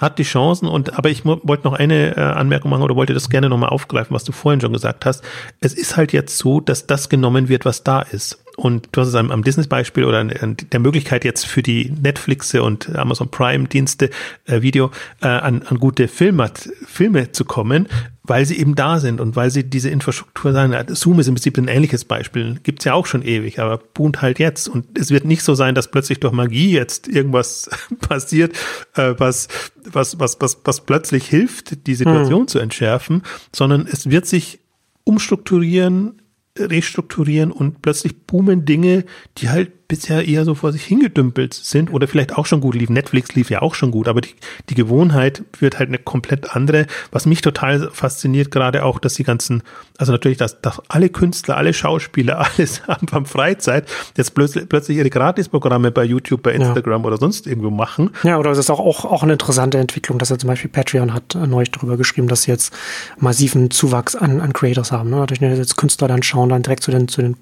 [0.01, 3.29] hat die Chancen und aber ich wollte noch eine äh, Anmerkung machen oder wollte das
[3.29, 5.23] gerne nochmal aufgreifen, was du vorhin schon gesagt hast.
[5.59, 8.43] Es ist halt jetzt so, dass das genommen wird, was da ist.
[8.61, 12.61] Und du hast es am, am Disney-Beispiel oder an der Möglichkeit jetzt für die Netflixe
[12.61, 14.11] und Amazon Prime-Dienste
[14.45, 16.51] äh, Video äh, an, an gute Filme,
[16.85, 17.87] Filme zu kommen,
[18.21, 20.75] weil sie eben da sind und weil sie diese Infrastruktur sagen.
[20.93, 22.59] Zoom ist im Prinzip ein ähnliches Beispiel.
[22.61, 24.69] Gibt's ja auch schon ewig, aber boomt halt jetzt.
[24.69, 27.67] Und es wird nicht so sein, dass plötzlich durch Magie jetzt irgendwas
[27.99, 28.55] passiert,
[28.95, 29.47] äh, was,
[29.91, 32.47] was, was, was, was plötzlich hilft, die Situation hm.
[32.47, 33.23] zu entschärfen,
[33.55, 34.59] sondern es wird sich
[35.03, 36.20] umstrukturieren,
[36.69, 39.05] restrukturieren und plötzlich boomen Dinge,
[39.37, 42.93] die halt bisher eher so vor sich hingedümpelt sind oder vielleicht auch schon gut liefen.
[42.93, 44.29] Netflix lief ja auch schon gut, aber die,
[44.69, 46.87] die Gewohnheit wird halt eine komplett andere.
[47.11, 49.63] Was mich total fasziniert, gerade auch, dass die ganzen,
[49.97, 55.09] also natürlich, dass, dass alle Künstler, alle Schauspieler, alles haben Freizeit, jetzt plötzlich, plötzlich ihre
[55.09, 57.07] Gratisprogramme bei YouTube, bei Instagram ja.
[57.07, 58.11] oder sonst irgendwo machen.
[58.23, 61.13] Ja, oder es ist auch, auch, auch eine interessante Entwicklung, dass er zum Beispiel Patreon
[61.13, 62.73] hat äh, neulich darüber geschrieben, dass sie jetzt
[63.19, 65.09] massiven Zuwachs an, an Creators haben.
[65.09, 65.25] Ne?
[65.25, 67.35] Dass jetzt Künstler dann schauen, dann direkt zu den, zu den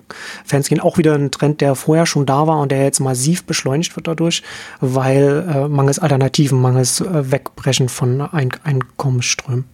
[0.43, 0.79] Fans gehen.
[0.79, 4.07] Auch wieder ein Trend, der vorher schon da war und der jetzt massiv beschleunigt wird
[4.07, 4.43] dadurch,
[4.79, 9.65] weil äh, mangels Alternativen, mangels äh, Wegbrechen von Ein Einkommensströmen.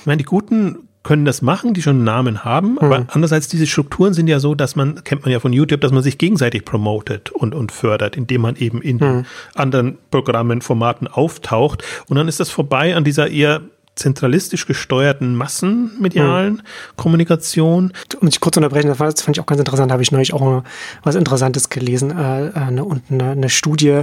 [0.00, 3.06] Ich meine, die Guten können das machen, die schon einen Namen haben, aber hm.
[3.08, 6.02] andererseits diese Strukturen sind ja so, dass man, kennt man ja von YouTube, dass man
[6.02, 9.26] sich gegenseitig promotet und, und fördert, indem man eben in hm.
[9.54, 13.60] anderen Programmen, Formaten auftaucht und dann ist das vorbei an dieser eher
[13.94, 16.62] zentralistisch gesteuerten massenmedialen mhm.
[16.96, 17.92] Kommunikation.
[18.20, 20.62] Um dich kurz unterbrechen, das fand ich auch ganz interessant, da habe ich neulich auch
[21.02, 24.02] was Interessantes gelesen äh, eine, und eine, eine Studie,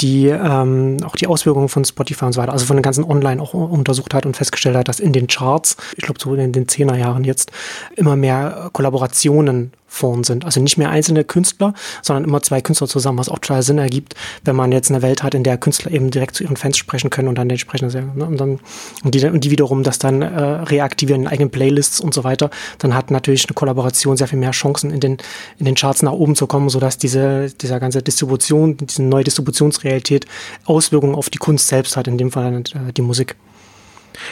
[0.00, 3.42] die ähm, auch die Auswirkungen von Spotify und so weiter, also von den ganzen Online
[3.42, 6.68] auch untersucht hat und festgestellt hat, dass in den Charts, ich glaube so in den
[6.68, 7.50] Zehnerjahren jetzt,
[7.96, 10.44] immer mehr Kollaborationen vorn sind.
[10.44, 14.14] Also nicht mehr einzelne Künstler, sondern immer zwei Künstler zusammen, was auch total Sinn ergibt,
[14.44, 17.10] wenn man jetzt eine Welt hat, in der Künstler eben direkt zu ihren Fans sprechen
[17.10, 18.60] können und dann entsprechend ne, und dann
[19.02, 22.50] und die, und die wiederum das dann äh, reaktivieren in eigenen Playlists und so weiter,
[22.78, 25.16] dann hat natürlich eine Kollaboration sehr viel mehr Chancen in den
[25.58, 30.26] in den Charts nach oben zu kommen, sodass diese dieser ganze Distribution, diese neue Distributionsrealität
[30.66, 33.36] Auswirkungen auf die Kunst selbst hat, in dem Fall äh, die Musik.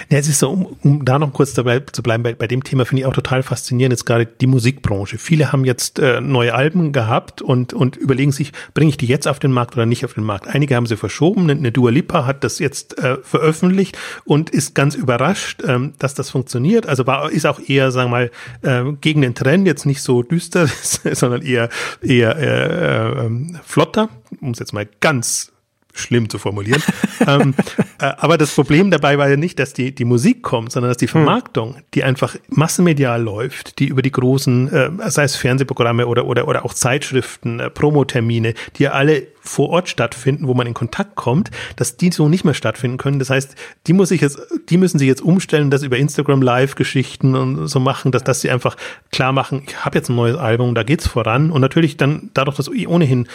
[0.08, 2.62] Ja, es ist so, um, um da noch kurz dabei zu bleiben, bei, bei dem
[2.64, 5.18] Thema finde ich auch total faszinierend, jetzt gerade die Musikbranche.
[5.18, 9.26] Viele haben jetzt äh, neue Alben gehabt und, und überlegen sich, bringe ich die jetzt
[9.28, 10.48] auf den Markt oder nicht auf den Markt.
[10.48, 14.94] Einige haben sie verschoben, eine Dua Lipa hat das jetzt äh, veröffentlicht und ist ganz
[14.94, 16.86] überrascht, ähm, dass das funktioniert.
[16.86, 18.30] Also war, ist auch eher, sagen wir
[18.62, 20.66] mal, äh, gegen den Trend, jetzt nicht so düster,
[21.12, 21.68] sondern eher,
[22.02, 23.30] eher äh, äh,
[23.64, 24.08] flotter,
[24.40, 25.52] um es jetzt mal ganz
[25.98, 26.82] schlimm zu formulieren.
[27.26, 27.54] ähm,
[27.98, 30.98] äh, aber das Problem dabei war ja nicht, dass die, die Musik kommt, sondern dass
[30.98, 31.12] die hm.
[31.12, 36.48] Vermarktung, die einfach massenmedial läuft, die über die großen, äh, sei es Fernsehprogramme oder, oder,
[36.48, 41.14] oder auch Zeitschriften, äh, Promotermine, die ja alle vor Ort stattfinden, wo man in Kontakt
[41.14, 43.18] kommt, dass die so nicht mehr stattfinden können.
[43.18, 43.54] Das heißt,
[43.86, 44.38] die muss ich jetzt,
[44.68, 48.50] die müssen sich jetzt umstellen, das über Instagram Live-Geschichten und so machen, dass, dass sie
[48.50, 48.76] einfach
[49.12, 51.50] klar machen, ich habe jetzt ein neues Album, da geht's voran.
[51.50, 53.28] Und natürlich dann, dadurch, dass ohnehin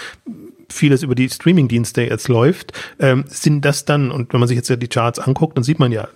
[0.72, 4.70] vieles über die Streaming-Dienste jetzt läuft, ähm, sind das dann, und wenn man sich jetzt
[4.70, 6.08] ja die Charts anguckt, dann sieht man ja,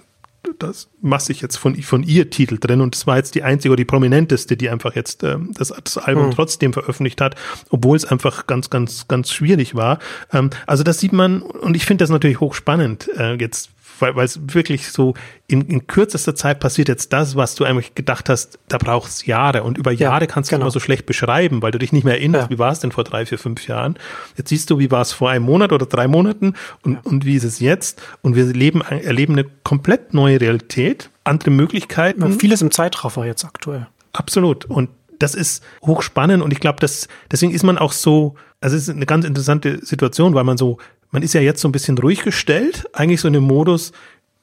[0.60, 3.78] das massig jetzt von, von ihr Titel drin und das war jetzt die einzige oder
[3.78, 6.32] die prominenteste, die einfach jetzt ähm, das, das Album mhm.
[6.32, 7.36] trotzdem veröffentlicht hat,
[7.70, 10.00] obwohl es einfach ganz, ganz, ganz schwierig war.
[10.32, 14.40] Ähm, also das sieht man und ich finde das natürlich hochspannend, äh, jetzt weil es
[14.54, 15.14] wirklich so
[15.48, 19.26] in, in kürzester Zeit passiert jetzt das, was du eigentlich gedacht hast, da braucht es
[19.26, 20.66] Jahre und über Jahre ja, kannst du genau.
[20.66, 22.56] immer so schlecht beschreiben, weil du dich nicht mehr erinnerst, ja.
[22.56, 23.98] wie war es denn vor drei, vier, fünf Jahren.
[24.38, 27.00] Jetzt siehst du, wie war es vor einem Monat oder drei Monaten und, ja.
[27.04, 32.24] und wie ist es jetzt und wir leben, erleben eine komplett neue Realität, andere Möglichkeiten.
[32.24, 33.88] Und vieles im Zeitraffer jetzt aktuell.
[34.14, 34.90] Absolut und
[35.20, 38.96] das ist hochspannend und ich glaube, dass deswegen ist man auch so, also es ist
[38.96, 40.78] eine ganz interessante Situation, weil man so
[41.12, 43.92] man ist ja jetzt so ein bisschen ruhig gestellt, eigentlich so in dem Modus,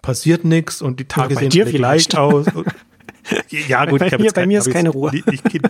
[0.00, 2.46] passiert nichts und die Tage sehen alle gleich aus.
[3.68, 5.12] ja, gut, bei, ich mir, bei mir ist keine Ruhe.
[5.14, 5.62] Ich, ich,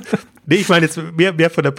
[0.46, 1.74] nee, ich meine jetzt mehr, mehr von der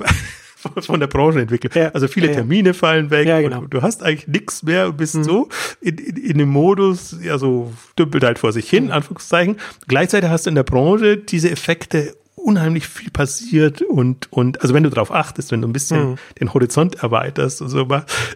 [0.81, 1.71] von der Branchenentwicklung.
[1.75, 3.27] Ja, also viele ja, Termine fallen weg.
[3.27, 3.65] Ja, genau.
[3.65, 5.23] du hast eigentlich nichts mehr und bist mhm.
[5.23, 5.49] so
[5.81, 8.91] in, in, in, dem Modus, ja, so dümpelt halt vor sich hin, mhm.
[8.91, 9.57] Anführungszeichen.
[9.87, 14.83] Gleichzeitig hast du in der Branche diese Effekte unheimlich viel passiert und, und, also wenn
[14.83, 16.15] du darauf achtest, wenn du ein bisschen mhm.
[16.39, 17.87] den Horizont erweiterst und so,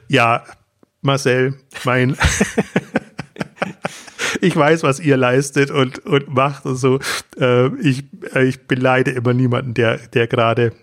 [0.07, 0.43] ja,
[1.07, 1.55] Marcel,
[1.85, 2.15] mein,
[4.41, 6.99] ich weiß, was ihr leistet und, und macht und so.
[7.39, 8.03] Äh, ich,
[8.35, 10.73] äh, ich beneide immer niemanden, der, der gerade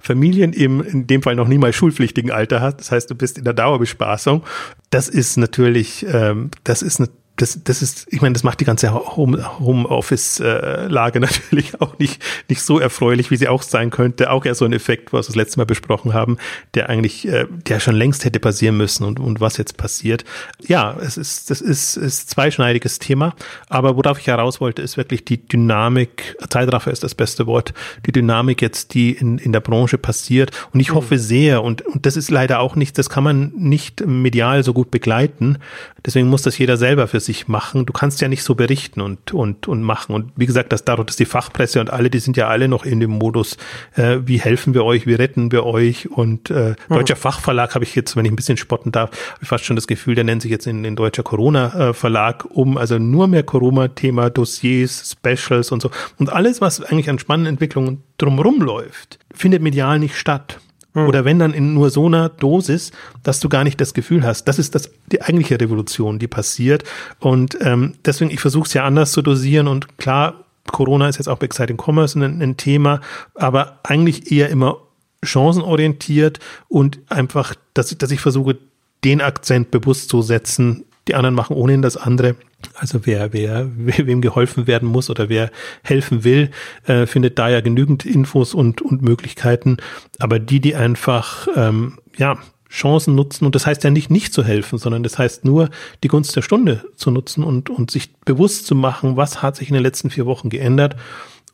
[0.00, 2.80] Familien im, in dem Fall noch niemals schulpflichtigen Alter hat.
[2.80, 4.42] Das heißt, du bist in der Dauerbespaßung.
[4.90, 7.00] Das ist natürlich, ähm, das ist
[7.40, 12.78] das, das ist, ich meine, das macht die ganze Homeoffice-Lage natürlich auch nicht, nicht so
[12.78, 14.30] erfreulich, wie sie auch sein könnte.
[14.30, 16.36] Auch eher so ein Effekt, was wir das letzte Mal besprochen haben,
[16.74, 20.26] der eigentlich, äh, der schon längst hätte passieren müssen und, und was jetzt passiert.
[20.60, 23.34] Ja, es ist, das ist, ist zweischneidiges Thema.
[23.70, 27.72] Aber worauf ich heraus wollte, ist wirklich die Dynamik, Zeitraffer ist das beste Wort,
[28.04, 30.50] die Dynamik jetzt, die in, in der Branche passiert.
[30.74, 30.96] Und ich mhm.
[30.96, 34.74] hoffe sehr, und, und das ist leider auch nicht, das kann man nicht medial so
[34.74, 35.56] gut begleiten.
[36.04, 37.86] Deswegen muss das jeder selber für sich machen.
[37.86, 40.14] Du kannst ja nicht so berichten und, und, und machen.
[40.14, 42.84] Und wie gesagt, das dadurch, dass die Fachpresse und alle, die sind ja alle noch
[42.84, 43.56] in dem Modus,
[43.94, 46.10] äh, wie helfen wir euch, wie retten wir euch.
[46.10, 46.94] Und äh, mhm.
[46.94, 49.10] Deutscher Fachverlag habe ich jetzt, wenn ich ein bisschen spotten darf,
[49.40, 52.76] ich fast schon das Gefühl, der nennt sich jetzt in, in Deutscher Corona-Verlag um.
[52.76, 55.90] Also nur mehr Corona-Thema, Dossiers, Specials und so.
[56.18, 60.60] Und alles, was eigentlich an spannenden Entwicklungen drumherum läuft, findet medial nicht statt.
[60.94, 61.06] Hm.
[61.06, 64.44] Oder wenn dann in nur so einer Dosis, dass du gar nicht das Gefühl hast.
[64.44, 66.84] Das ist das, die eigentliche Revolution, die passiert.
[67.18, 71.28] Und ähm, deswegen, ich versuche es ja anders zu dosieren und klar, Corona ist jetzt
[71.28, 73.00] auch bei Exciting Commerce ein, ein Thema,
[73.34, 74.78] aber eigentlich eher immer
[75.22, 76.38] chancenorientiert
[76.68, 78.58] und einfach, dass, dass ich versuche,
[79.04, 82.36] den Akzent bewusst zu setzen, die anderen machen ohnehin das andere.
[82.74, 85.50] Also wer, wer, wem geholfen werden muss oder wer
[85.82, 86.50] helfen will,
[86.84, 89.78] äh, findet da ja genügend Infos und, und Möglichkeiten.
[90.18, 92.38] Aber die, die einfach, ähm, ja,
[92.70, 95.70] Chancen nutzen, und das heißt ja nicht nicht zu helfen, sondern das heißt nur,
[96.04, 99.68] die Gunst der Stunde zu nutzen und, und sich bewusst zu machen, was hat sich
[99.68, 100.94] in den letzten vier Wochen geändert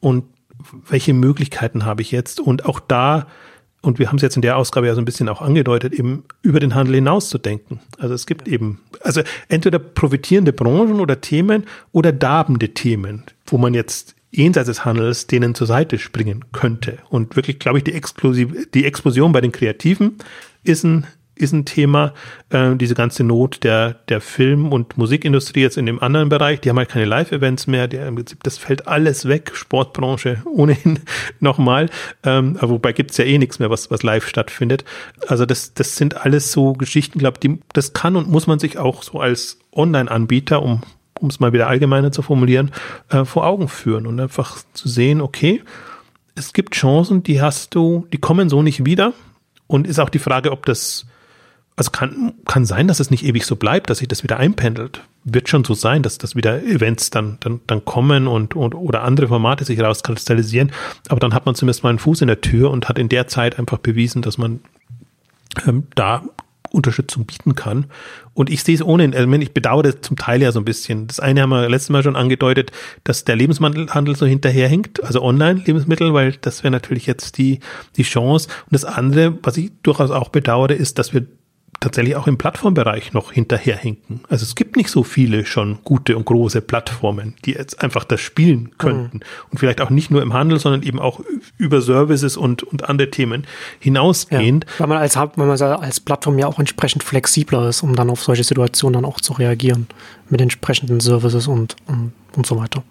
[0.00, 0.24] und
[0.88, 3.26] welche Möglichkeiten habe ich jetzt und auch da
[3.86, 6.24] und wir haben es jetzt in der Ausgabe ja so ein bisschen auch angedeutet, eben
[6.42, 7.80] über den Handel hinaus zu denken.
[7.98, 13.74] Also es gibt eben, also entweder profitierende Branchen oder Themen oder darbende Themen, wo man
[13.74, 16.98] jetzt jenseits des Handels denen zur Seite springen könnte.
[17.10, 20.16] Und wirklich, glaube ich, die, Exklusiv die Explosion bei den Kreativen
[20.64, 21.06] ist ein
[21.36, 22.12] ist ein Thema.
[22.50, 26.70] Äh, diese ganze Not der, der Film- und Musikindustrie jetzt in dem anderen Bereich, die
[26.70, 31.00] haben halt keine Live-Events mehr, der, im Prinzip, das fällt alles weg, Sportbranche ohnehin
[31.40, 31.88] nochmal.
[32.24, 34.84] Ähm, wobei gibt's ja eh nichts mehr, was, was live stattfindet.
[35.28, 38.78] Also das, das sind alles so Geschichten, glaube ich, das kann und muss man sich
[38.78, 40.82] auch so als Online-Anbieter, um
[41.18, 42.72] um es mal wieder allgemeiner zu formulieren,
[43.08, 45.62] äh, vor Augen führen und einfach zu sehen, okay,
[46.34, 49.14] es gibt Chancen, die hast du, die kommen so nicht wieder.
[49.66, 51.06] Und ist auch die Frage, ob das
[51.76, 55.02] also kann, kann sein, dass es nicht ewig so bleibt, dass sich das wieder einpendelt.
[55.24, 59.02] Wird schon so sein, dass das wieder Events dann, dann, dann kommen und, und oder
[59.02, 60.72] andere Formate sich rauskristallisieren.
[61.08, 63.26] Aber dann hat man zumindest mal einen Fuß in der Tür und hat in der
[63.26, 64.60] Zeit einfach bewiesen, dass man
[65.66, 66.22] ähm, da
[66.70, 67.86] Unterstützung bieten kann.
[68.34, 71.06] Und ich sehe es ohne, also ich bedauere zum Teil ja so ein bisschen.
[71.06, 72.72] Das eine haben wir letztes Mal schon angedeutet,
[73.04, 77.60] dass der Lebensmittelhandel so hinterherhinkt, also Online-Lebensmittel, weil das wäre natürlich jetzt die,
[77.96, 78.48] die Chance.
[78.64, 81.26] Und das andere, was ich durchaus auch bedauere, ist, dass wir
[81.80, 84.20] tatsächlich auch im Plattformbereich noch hinterherhinken.
[84.28, 88.20] Also es gibt nicht so viele schon gute und große Plattformen, die jetzt einfach das
[88.20, 89.18] spielen könnten.
[89.18, 89.22] Mhm.
[89.50, 91.20] Und vielleicht auch nicht nur im Handel, sondern eben auch
[91.58, 93.46] über Services und, und andere Themen
[93.78, 94.64] hinausgehend.
[94.64, 98.10] Ja, weil man als, weil man als Plattform ja auch entsprechend flexibler ist, um dann
[98.10, 99.86] auf solche Situationen dann auch zu reagieren.
[100.28, 102.82] Mit entsprechenden Services und, und, und so weiter.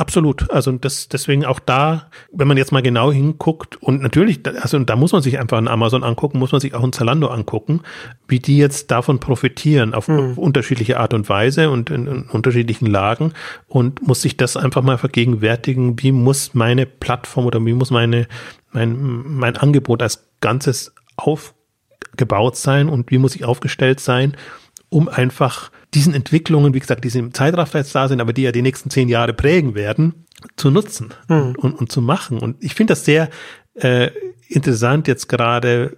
[0.00, 0.50] Absolut.
[0.50, 4.96] Also das, deswegen auch da, wenn man jetzt mal genau hinguckt und natürlich, also da
[4.96, 7.82] muss man sich einfach an Amazon angucken, muss man sich auch ein Zalando angucken,
[8.26, 10.38] wie die jetzt davon profitieren auf mhm.
[10.38, 13.34] unterschiedliche Art und Weise und in, in, unterschiedlichen Lagen
[13.68, 18.26] und muss sich das einfach mal vergegenwärtigen, wie muss meine Plattform oder wie muss meine,
[18.72, 18.96] mein,
[19.26, 24.34] mein Angebot als Ganzes aufgebaut sein und wie muss ich aufgestellt sein,
[24.88, 28.52] um einfach diesen Entwicklungen, wie gesagt, die im Zeitraffer jetzt da sind, aber die ja
[28.52, 30.26] die nächsten zehn Jahre prägen werden,
[30.56, 31.54] zu nutzen mhm.
[31.58, 32.38] und, und, zu machen.
[32.38, 33.28] Und ich finde das sehr
[33.74, 34.10] äh,
[34.48, 35.96] interessant jetzt gerade,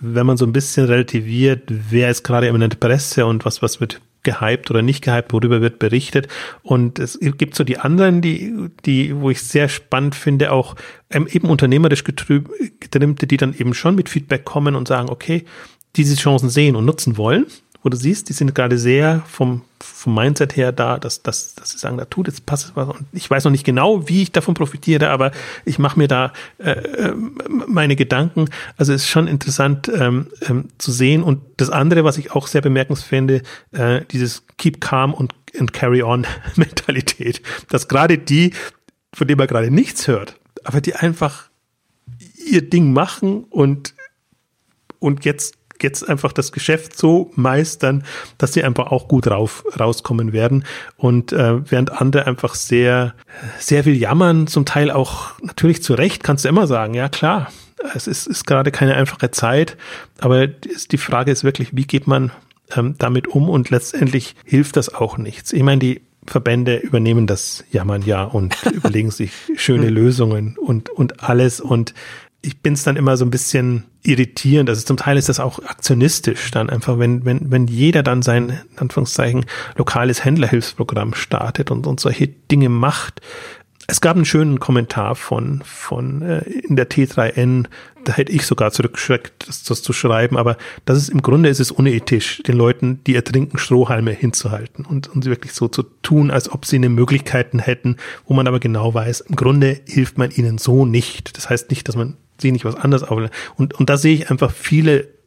[0.00, 3.80] wenn man so ein bisschen relativiert, wer ist gerade in der Presse und was, was
[3.80, 6.28] wird gehypt oder nicht gehypt, worüber wird berichtet.
[6.62, 10.74] Und es gibt so die anderen, die, die, wo ich sehr spannend finde, auch
[11.10, 15.44] ähm, eben unternehmerisch getrimmte, die dann eben schon mit Feedback kommen und sagen, okay,
[15.96, 17.46] diese Chancen sehen und nutzen wollen
[17.88, 21.78] du siehst, die sind gerade sehr vom, vom Mindset her da, dass, dass, dass sie
[21.78, 22.88] sagen, da tut jetzt passt was.
[22.88, 25.32] Und ich weiß noch nicht genau, wie ich davon profitiere, aber
[25.64, 27.14] ich mache mir da äh, äh,
[27.66, 28.48] meine Gedanken.
[28.76, 31.22] Also es ist schon interessant ähm, ähm, zu sehen.
[31.22, 33.08] Und das andere, was ich auch sehr bemerkenswert
[33.72, 36.26] äh, dieses Keep Calm und and Carry On
[36.56, 38.52] Mentalität, dass gerade die,
[39.14, 41.48] von denen man gerade nichts hört, aber die einfach
[42.46, 43.94] ihr Ding machen und
[45.00, 48.04] und jetzt jetzt einfach das Geschäft so meistern,
[48.38, 50.64] dass sie einfach auch gut rauf, rauskommen werden.
[50.96, 53.14] Und äh, während andere einfach sehr,
[53.58, 57.50] sehr viel jammern, zum Teil auch natürlich zu Recht, kannst du immer sagen, ja klar,
[57.94, 59.76] es ist, ist gerade keine einfache Zeit,
[60.18, 62.32] aber die Frage ist wirklich, wie geht man
[62.76, 65.52] ähm, damit um und letztendlich hilft das auch nichts.
[65.52, 71.22] Ich meine, die Verbände übernehmen das Jammern ja und überlegen sich schöne Lösungen und, und
[71.22, 71.94] alles und
[72.40, 74.70] ich bin es dann immer so ein bisschen irritierend.
[74.70, 78.60] Also zum Teil ist das auch aktionistisch dann einfach, wenn, wenn, wenn jeder dann sein,
[78.72, 79.44] in Anführungszeichen,
[79.76, 83.20] lokales Händlerhilfsprogramm startet und, und solche Dinge macht.
[83.90, 87.66] Es gab einen schönen Kommentar von, von äh, in der T3N,
[88.04, 91.58] da hätte ich sogar zurückgeschreckt, das, das zu schreiben, aber das ist im Grunde ist
[91.58, 96.52] es unethisch, den Leuten, die ertrinken, Strohhalme hinzuhalten und, und wirklich so zu tun, als
[96.52, 100.58] ob sie eine Möglichkeiten hätten, wo man aber genau weiß, im Grunde hilft man ihnen
[100.58, 101.36] so nicht.
[101.36, 103.30] Das heißt nicht, dass man sehe nicht was anderes auf.
[103.56, 105.17] Und, und da sehe ich einfach viele.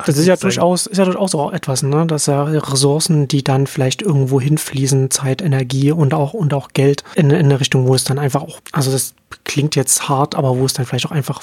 [0.00, 2.06] Äh, das ist ja durchaus, ist ja durchaus auch etwas, ne?
[2.06, 7.04] Dass ja Ressourcen, die dann vielleicht irgendwo hinfließen, Zeit, Energie und auch, und auch Geld
[7.14, 10.56] in, in eine Richtung, wo es dann einfach auch, also das klingt jetzt hart, aber
[10.56, 11.42] wo es dann vielleicht auch einfach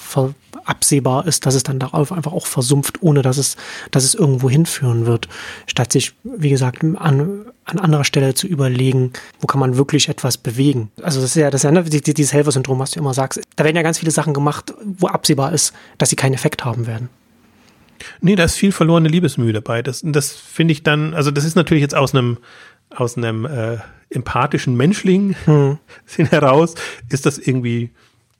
[0.65, 3.55] absehbar ist, dass es dann darauf einfach auch versumpft, ohne dass es,
[3.91, 5.27] dass es irgendwo hinführen wird,
[5.65, 10.37] statt sich, wie gesagt, an, an anderer Stelle zu überlegen, wo kann man wirklich etwas
[10.37, 10.91] bewegen.
[11.01, 13.41] Also das ist ja, das ist ja ne, dieses Helfersyndrom, was du immer sagst.
[13.55, 16.87] Da werden ja ganz viele Sachen gemacht, wo absehbar ist, dass sie keinen Effekt haben
[16.87, 17.09] werden.
[18.21, 19.81] Nee, da ist viel verlorene Liebesmühe dabei.
[19.81, 22.37] Das, das finde ich dann, also das ist natürlich jetzt aus einem,
[22.89, 23.77] aus einem äh,
[24.09, 25.77] empathischen Menschling hm.
[26.29, 26.75] heraus,
[27.09, 27.91] ist das irgendwie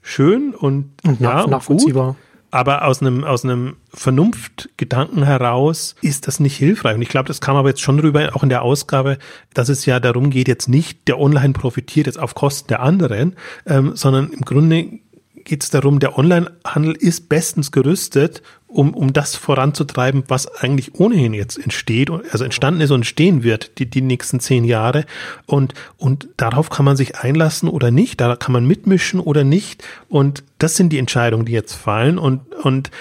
[0.01, 2.13] schön und, und ja, nachvollziehbar.
[2.13, 2.15] Gut,
[2.49, 6.95] aber aus einem, aus einem Vernunftgedanken heraus ist das nicht hilfreich.
[6.95, 9.17] Und ich glaube, das kam aber jetzt schon rüber, auch in der Ausgabe,
[9.53, 13.35] dass es ja darum geht, jetzt nicht, der Online profitiert jetzt auf Kosten der anderen,
[13.65, 14.99] ähm, sondern im Grunde
[15.43, 21.33] geht es darum, der Onlinehandel ist bestens gerüstet, um, um das voranzutreiben, was eigentlich ohnehin
[21.33, 25.05] jetzt entsteht, also entstanden ist und entstehen wird, die, die nächsten zehn Jahre.
[25.45, 29.83] Und, und darauf kann man sich einlassen oder nicht, da kann man mitmischen oder nicht.
[30.09, 32.17] Und das sind die Entscheidungen, die jetzt fallen.
[32.17, 32.91] Und, und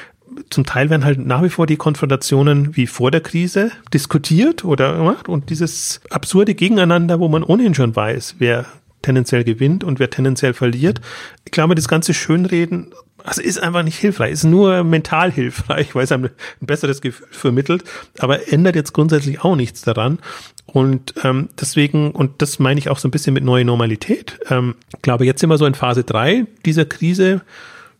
[0.50, 4.96] zum Teil werden halt nach wie vor die Konfrontationen wie vor der Krise diskutiert oder
[4.96, 8.66] gemacht und dieses absurde Gegeneinander, wo man ohnehin schon weiß, wer
[9.02, 11.00] tendenziell gewinnt und wer tendenziell verliert.
[11.44, 12.92] Ich glaube, das ganze Schönreden
[13.27, 17.27] also ist einfach nicht hilfreich, ist nur mental hilfreich, weil es einem ein besseres Gefühl
[17.31, 17.85] vermittelt,
[18.18, 20.18] aber ändert jetzt grundsätzlich auch nichts daran.
[20.66, 24.74] Und ähm, deswegen, und das meine ich auch so ein bisschen mit neue Normalität, ähm,
[25.03, 27.43] glaube jetzt sind wir so in Phase drei dieser Krise.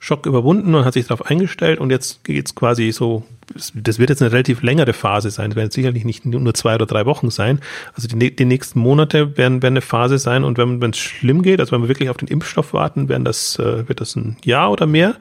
[0.07, 3.25] Schock überwunden und hat sich darauf eingestellt und jetzt geht's quasi so,
[3.75, 6.87] das wird jetzt eine relativ längere Phase sein, es werden sicherlich nicht nur zwei oder
[6.87, 7.61] drei Wochen sein,
[7.95, 11.59] also die, die nächsten Monate werden, werden eine Phase sein und wenn es schlimm geht,
[11.59, 14.71] also wenn wir wirklich auf den Impfstoff warten, werden das, äh, wird das ein Jahr
[14.71, 15.17] oder mehr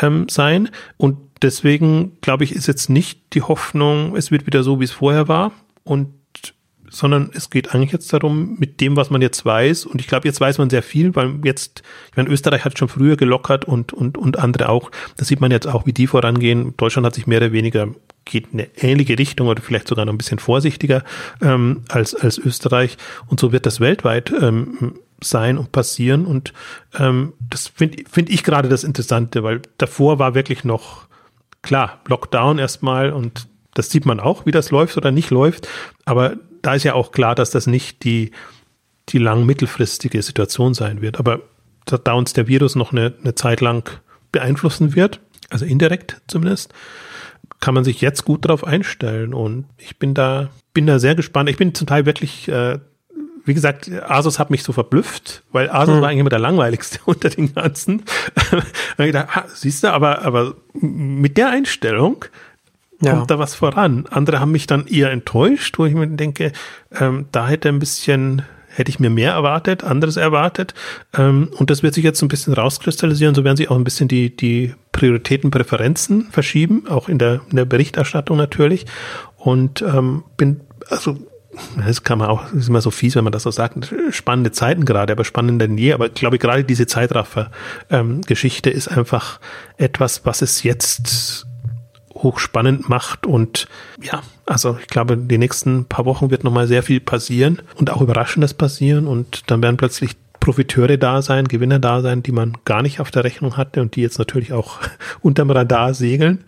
[0.00, 0.70] ähm, sein.
[0.96, 4.92] Und deswegen glaube ich, ist jetzt nicht die Hoffnung, es wird wieder so, wie es
[4.92, 5.52] vorher war.
[5.84, 6.08] Und
[6.90, 10.28] sondern es geht eigentlich jetzt darum, mit dem, was man jetzt weiß, und ich glaube,
[10.28, 13.92] jetzt weiß man sehr viel, weil jetzt, ich meine, Österreich hat schon früher gelockert und,
[13.92, 14.90] und, und andere auch.
[15.16, 16.74] Da sieht man jetzt auch, wie die vorangehen.
[16.76, 17.88] Deutschland hat sich mehr oder weniger,
[18.24, 21.04] geht in eine ähnliche Richtung oder vielleicht sogar noch ein bisschen vorsichtiger
[21.40, 22.98] ähm, als, als Österreich.
[23.28, 26.26] Und so wird das weltweit ähm, sein und passieren.
[26.26, 26.52] Und
[26.98, 31.06] ähm, das finde find ich gerade das Interessante, weil davor war wirklich noch
[31.62, 35.68] klar, Lockdown erstmal und das sieht man auch, wie das läuft oder nicht läuft.
[36.04, 38.32] Aber da ist ja auch klar, dass das nicht die,
[39.08, 41.18] die lang mittelfristige Situation sein wird.
[41.18, 41.40] Aber
[41.84, 43.90] da uns der Virus noch eine, eine Zeit lang
[44.32, 46.72] beeinflussen wird, also indirekt zumindest,
[47.60, 49.34] kann man sich jetzt gut darauf einstellen.
[49.34, 51.50] Und ich bin da, bin da sehr gespannt.
[51.50, 52.78] Ich bin zum Teil wirklich, äh,
[53.44, 56.00] wie gesagt, Asus hat mich so verblüfft, weil Asus hm.
[56.00, 58.04] war eigentlich immer der langweiligste unter den ganzen.
[59.54, 62.24] siehst du, aber, aber mit der Einstellung
[63.00, 63.14] ja.
[63.14, 64.06] kommt da was voran.
[64.10, 66.52] Andere haben mich dann eher enttäuscht, wo ich mir denke,
[66.98, 70.74] ähm, da hätte ein bisschen, hätte ich mir mehr erwartet, anderes erwartet.
[71.16, 73.34] Ähm, und das wird sich jetzt ein bisschen rauskristallisieren.
[73.34, 77.56] So werden sich auch ein bisschen die, die Prioritäten, Präferenzen verschieben, auch in der, in
[77.56, 78.86] der Berichterstattung natürlich.
[79.36, 81.16] Und ähm, bin, also
[81.76, 83.92] das kann man auch, das ist immer so fies, wenn man das so sagt.
[84.10, 85.92] Spannende Zeiten gerade, aber spannender denn je.
[85.92, 89.40] Aber ich glaube, gerade diese Zeitraffer-Geschichte ähm, ist einfach
[89.76, 91.46] etwas, was es jetzt
[92.22, 93.26] hochspannend macht.
[93.26, 93.68] Und
[94.02, 98.00] ja, also ich glaube, die nächsten paar Wochen wird nochmal sehr viel passieren und auch
[98.00, 99.06] Überraschendes passieren.
[99.06, 100.16] Und dann werden plötzlich
[100.50, 103.94] Profiteure da sein, Gewinner da sein, die man gar nicht auf der Rechnung hatte und
[103.94, 104.78] die jetzt natürlich auch
[105.20, 106.42] unterm Radar segeln.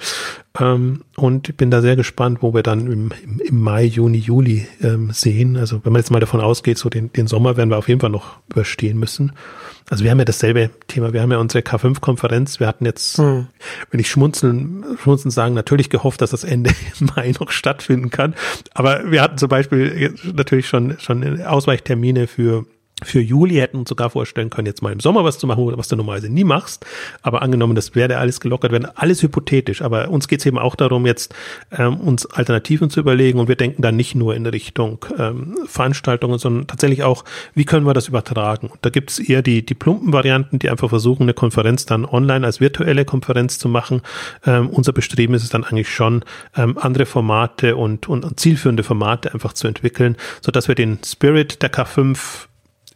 [0.59, 5.13] Ähm, und bin da sehr gespannt, wo wir dann im, im, Mai, Juni, Juli ähm,
[5.13, 5.57] sehen.
[5.57, 8.01] Also wenn man jetzt mal davon ausgeht, so den, den Sommer werden wir auf jeden
[8.01, 9.33] Fall noch überstehen müssen.
[9.89, 11.13] Also wir haben ja dasselbe Thema.
[11.13, 12.59] Wir haben ja unsere K5-Konferenz.
[12.59, 13.47] Wir hatten jetzt, hm.
[13.93, 18.35] wenn ich schmunzeln, schmunzeln sagen, natürlich gehofft, dass das Ende Mai noch stattfinden kann.
[18.75, 22.67] Aber wir hatten zum Beispiel natürlich schon, schon Ausweichtermine für
[23.05, 25.89] für Juli hätten uns sogar vorstellen können, jetzt mal im Sommer was zu machen, was
[25.89, 26.87] du normalerweise nie machst.
[27.23, 29.83] Aber angenommen, das werde alles gelockert werden, alles hypothetisch.
[29.83, 31.35] Aber uns geht es eben auch darum, jetzt
[31.77, 36.39] ähm, uns Alternativen zu überlegen und wir denken dann nicht nur in Richtung ähm, Veranstaltungen,
[36.39, 37.25] sondern tatsächlich auch,
[37.55, 38.69] wie können wir das übertragen?
[38.69, 42.05] Und da gibt es eher die, die plumpen Varianten, die einfach versuchen, eine Konferenz dann
[42.05, 44.03] online als virtuelle Konferenz zu machen.
[44.47, 46.25] Ähm, unser Bestreben ist es dann eigentlich schon,
[46.57, 50.99] ähm, andere Formate und, und, und zielführende Formate einfach zu entwickeln, so dass wir den
[51.05, 52.47] Spirit der K5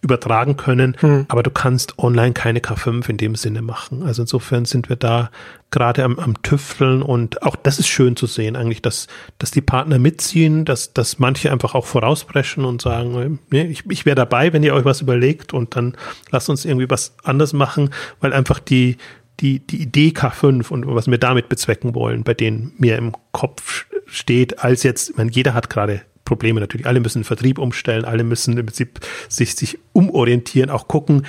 [0.06, 1.26] übertragen können, hm.
[1.28, 4.04] aber du kannst online keine K5 in dem Sinne machen.
[4.04, 5.30] Also insofern sind wir da
[5.70, 9.60] gerade am, am Tüfteln und auch das ist schön zu sehen eigentlich, dass, dass die
[9.60, 14.52] Partner mitziehen, dass, dass manche einfach auch vorausbrechen und sagen, nee, ich, ich wäre dabei,
[14.52, 15.96] wenn ihr euch was überlegt und dann
[16.30, 17.90] lasst uns irgendwie was anders machen,
[18.20, 18.96] weil einfach die,
[19.40, 23.86] die, die Idee K5 und was wir damit bezwecken wollen, bei denen mir im Kopf
[24.06, 26.86] steht, als jetzt, ich meine, jeder hat gerade Probleme natürlich.
[26.86, 29.00] Alle müssen den Vertrieb umstellen, alle müssen im Prinzip
[29.30, 31.24] sich, sich umorientieren, auch gucken,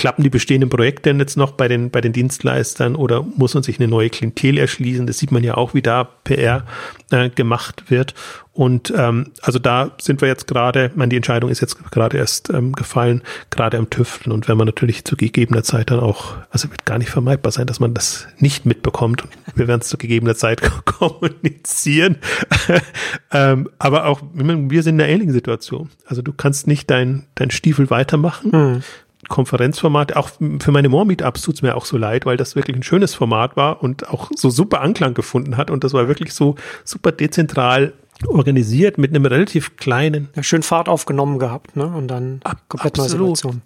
[0.00, 3.78] klappen die bestehenden Projekte jetzt noch bei den, bei den Dienstleistern oder muss man sich
[3.78, 5.06] eine neue Klientel erschließen?
[5.06, 6.64] Das sieht man ja auch, wie da PR
[7.10, 8.14] äh, gemacht wird.
[8.54, 12.48] Und ähm, also da sind wir jetzt gerade, meine, die Entscheidung ist jetzt gerade erst
[12.48, 13.20] ähm, gefallen,
[13.50, 14.32] gerade am Tüfteln.
[14.32, 17.66] Und wenn man natürlich zu gegebener Zeit dann auch, also wird gar nicht vermeidbar sein,
[17.66, 19.24] dass man das nicht mitbekommt.
[19.54, 22.16] Wir werden es zu gegebener Zeit kommunizieren.
[23.32, 25.90] ähm, aber auch, wir sind in einer ähnlichen Situation.
[26.06, 28.50] Also du kannst nicht dein, dein Stiefel weitermachen.
[28.50, 28.82] Mhm
[29.30, 30.28] Konferenzformat, auch
[30.58, 33.56] für meine More-Meetups tut es mir auch so leid, weil das wirklich ein schönes Format
[33.56, 37.94] war und auch so super Anklang gefunden hat und das war wirklich so super dezentral
[38.26, 40.28] organisiert mit einem relativ kleinen.
[40.34, 41.86] Ja, schön Fahrt aufgenommen gehabt, ne?
[41.86, 43.62] Und dann komplett neue Situation.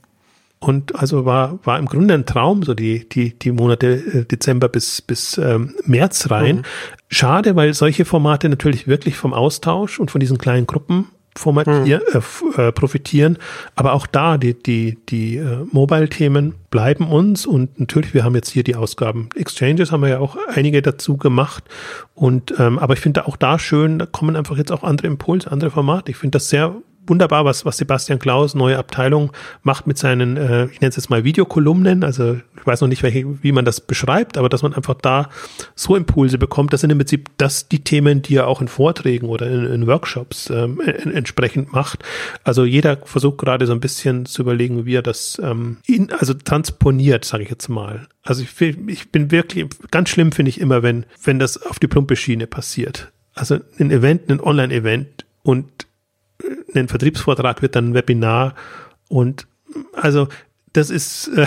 [0.60, 4.68] und also war, war im Grunde ein Traum, so die, die, die Monate äh, Dezember
[4.68, 6.56] bis, bis ähm, März rein.
[6.56, 6.62] Mhm.
[7.08, 11.06] Schade, weil solche Formate natürlich wirklich vom Austausch und von diesen kleinen Gruppen
[11.36, 12.52] formatieren, mhm.
[12.56, 13.38] äh, äh, profitieren.
[13.74, 18.50] Aber auch da, die, die, die äh, Mobile-Themen bleiben uns und natürlich, wir haben jetzt
[18.50, 21.64] hier die Ausgaben Exchanges, haben wir ja auch einige dazu gemacht.
[22.14, 25.50] Und ähm, aber ich finde auch da schön, da kommen einfach jetzt auch andere Impulse,
[25.50, 26.10] andere Formate.
[26.10, 26.74] Ich finde das sehr
[27.06, 29.32] wunderbar, was, was Sebastian Klaus, neue Abteilung,
[29.62, 32.04] macht mit seinen, äh, ich nenne es jetzt mal Videokolumnen.
[32.04, 35.28] Also ich weiß noch nicht, welche, wie man das beschreibt, aber dass man einfach da
[35.74, 39.28] so Impulse bekommt, das sind im Prinzip das die Themen, die er auch in Vorträgen
[39.28, 42.02] oder in, in Workshops ähm, entsprechend macht.
[42.42, 46.34] Also jeder versucht gerade so ein bisschen zu überlegen, wie er das ähm, in, also
[46.34, 48.06] transponiert, sage ich jetzt mal.
[48.22, 51.88] Also ich, ich bin wirklich, ganz schlimm finde ich immer, wenn, wenn das auf die
[51.88, 53.12] plumpe Schiene passiert.
[53.34, 55.86] Also ein Event, ein Online-Event und
[56.74, 58.54] ein Vertriebsvortrag wird dann ein Webinar
[59.08, 59.46] und
[59.92, 60.28] also
[60.72, 61.46] das ist äh,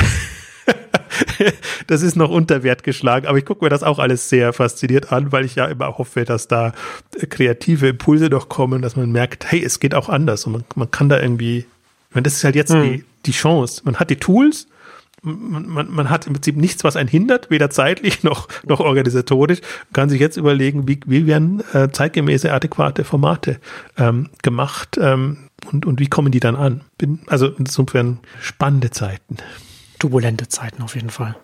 [1.87, 5.11] das ist noch unter Wert geschlagen, aber ich gucke mir das auch alles sehr fasziniert
[5.11, 6.73] an, weil ich ja immer hoffe, dass da
[7.29, 10.91] kreative Impulse noch kommen, dass man merkt, hey, es geht auch anders und man, man
[10.91, 11.65] kann da irgendwie,
[12.11, 12.83] meine, das ist halt jetzt hm.
[12.83, 13.81] die, die Chance.
[13.85, 14.67] Man hat die Tools,
[15.21, 19.61] man, man, man hat im Prinzip nichts, was einen hindert, weder zeitlich noch, noch organisatorisch.
[19.61, 23.59] Man kann sich jetzt überlegen, wie, wie werden äh, zeitgemäße, adäquate Formate
[23.97, 26.81] ähm, gemacht ähm, und, und wie kommen die dann an?
[26.97, 29.37] Bin, also insofern spannende Zeiten.
[29.99, 31.35] Turbulente Zeiten auf jeden Fall.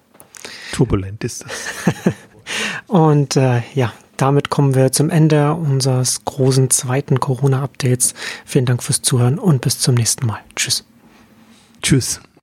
[0.74, 2.14] Turbulent ist das.
[2.88, 8.14] und äh, ja, damit kommen wir zum Ende unseres großen zweiten Corona-Updates.
[8.46, 10.40] Vielen Dank fürs Zuhören und bis zum nächsten Mal.
[10.56, 10.86] Tschüss.
[11.82, 12.22] Tschüss.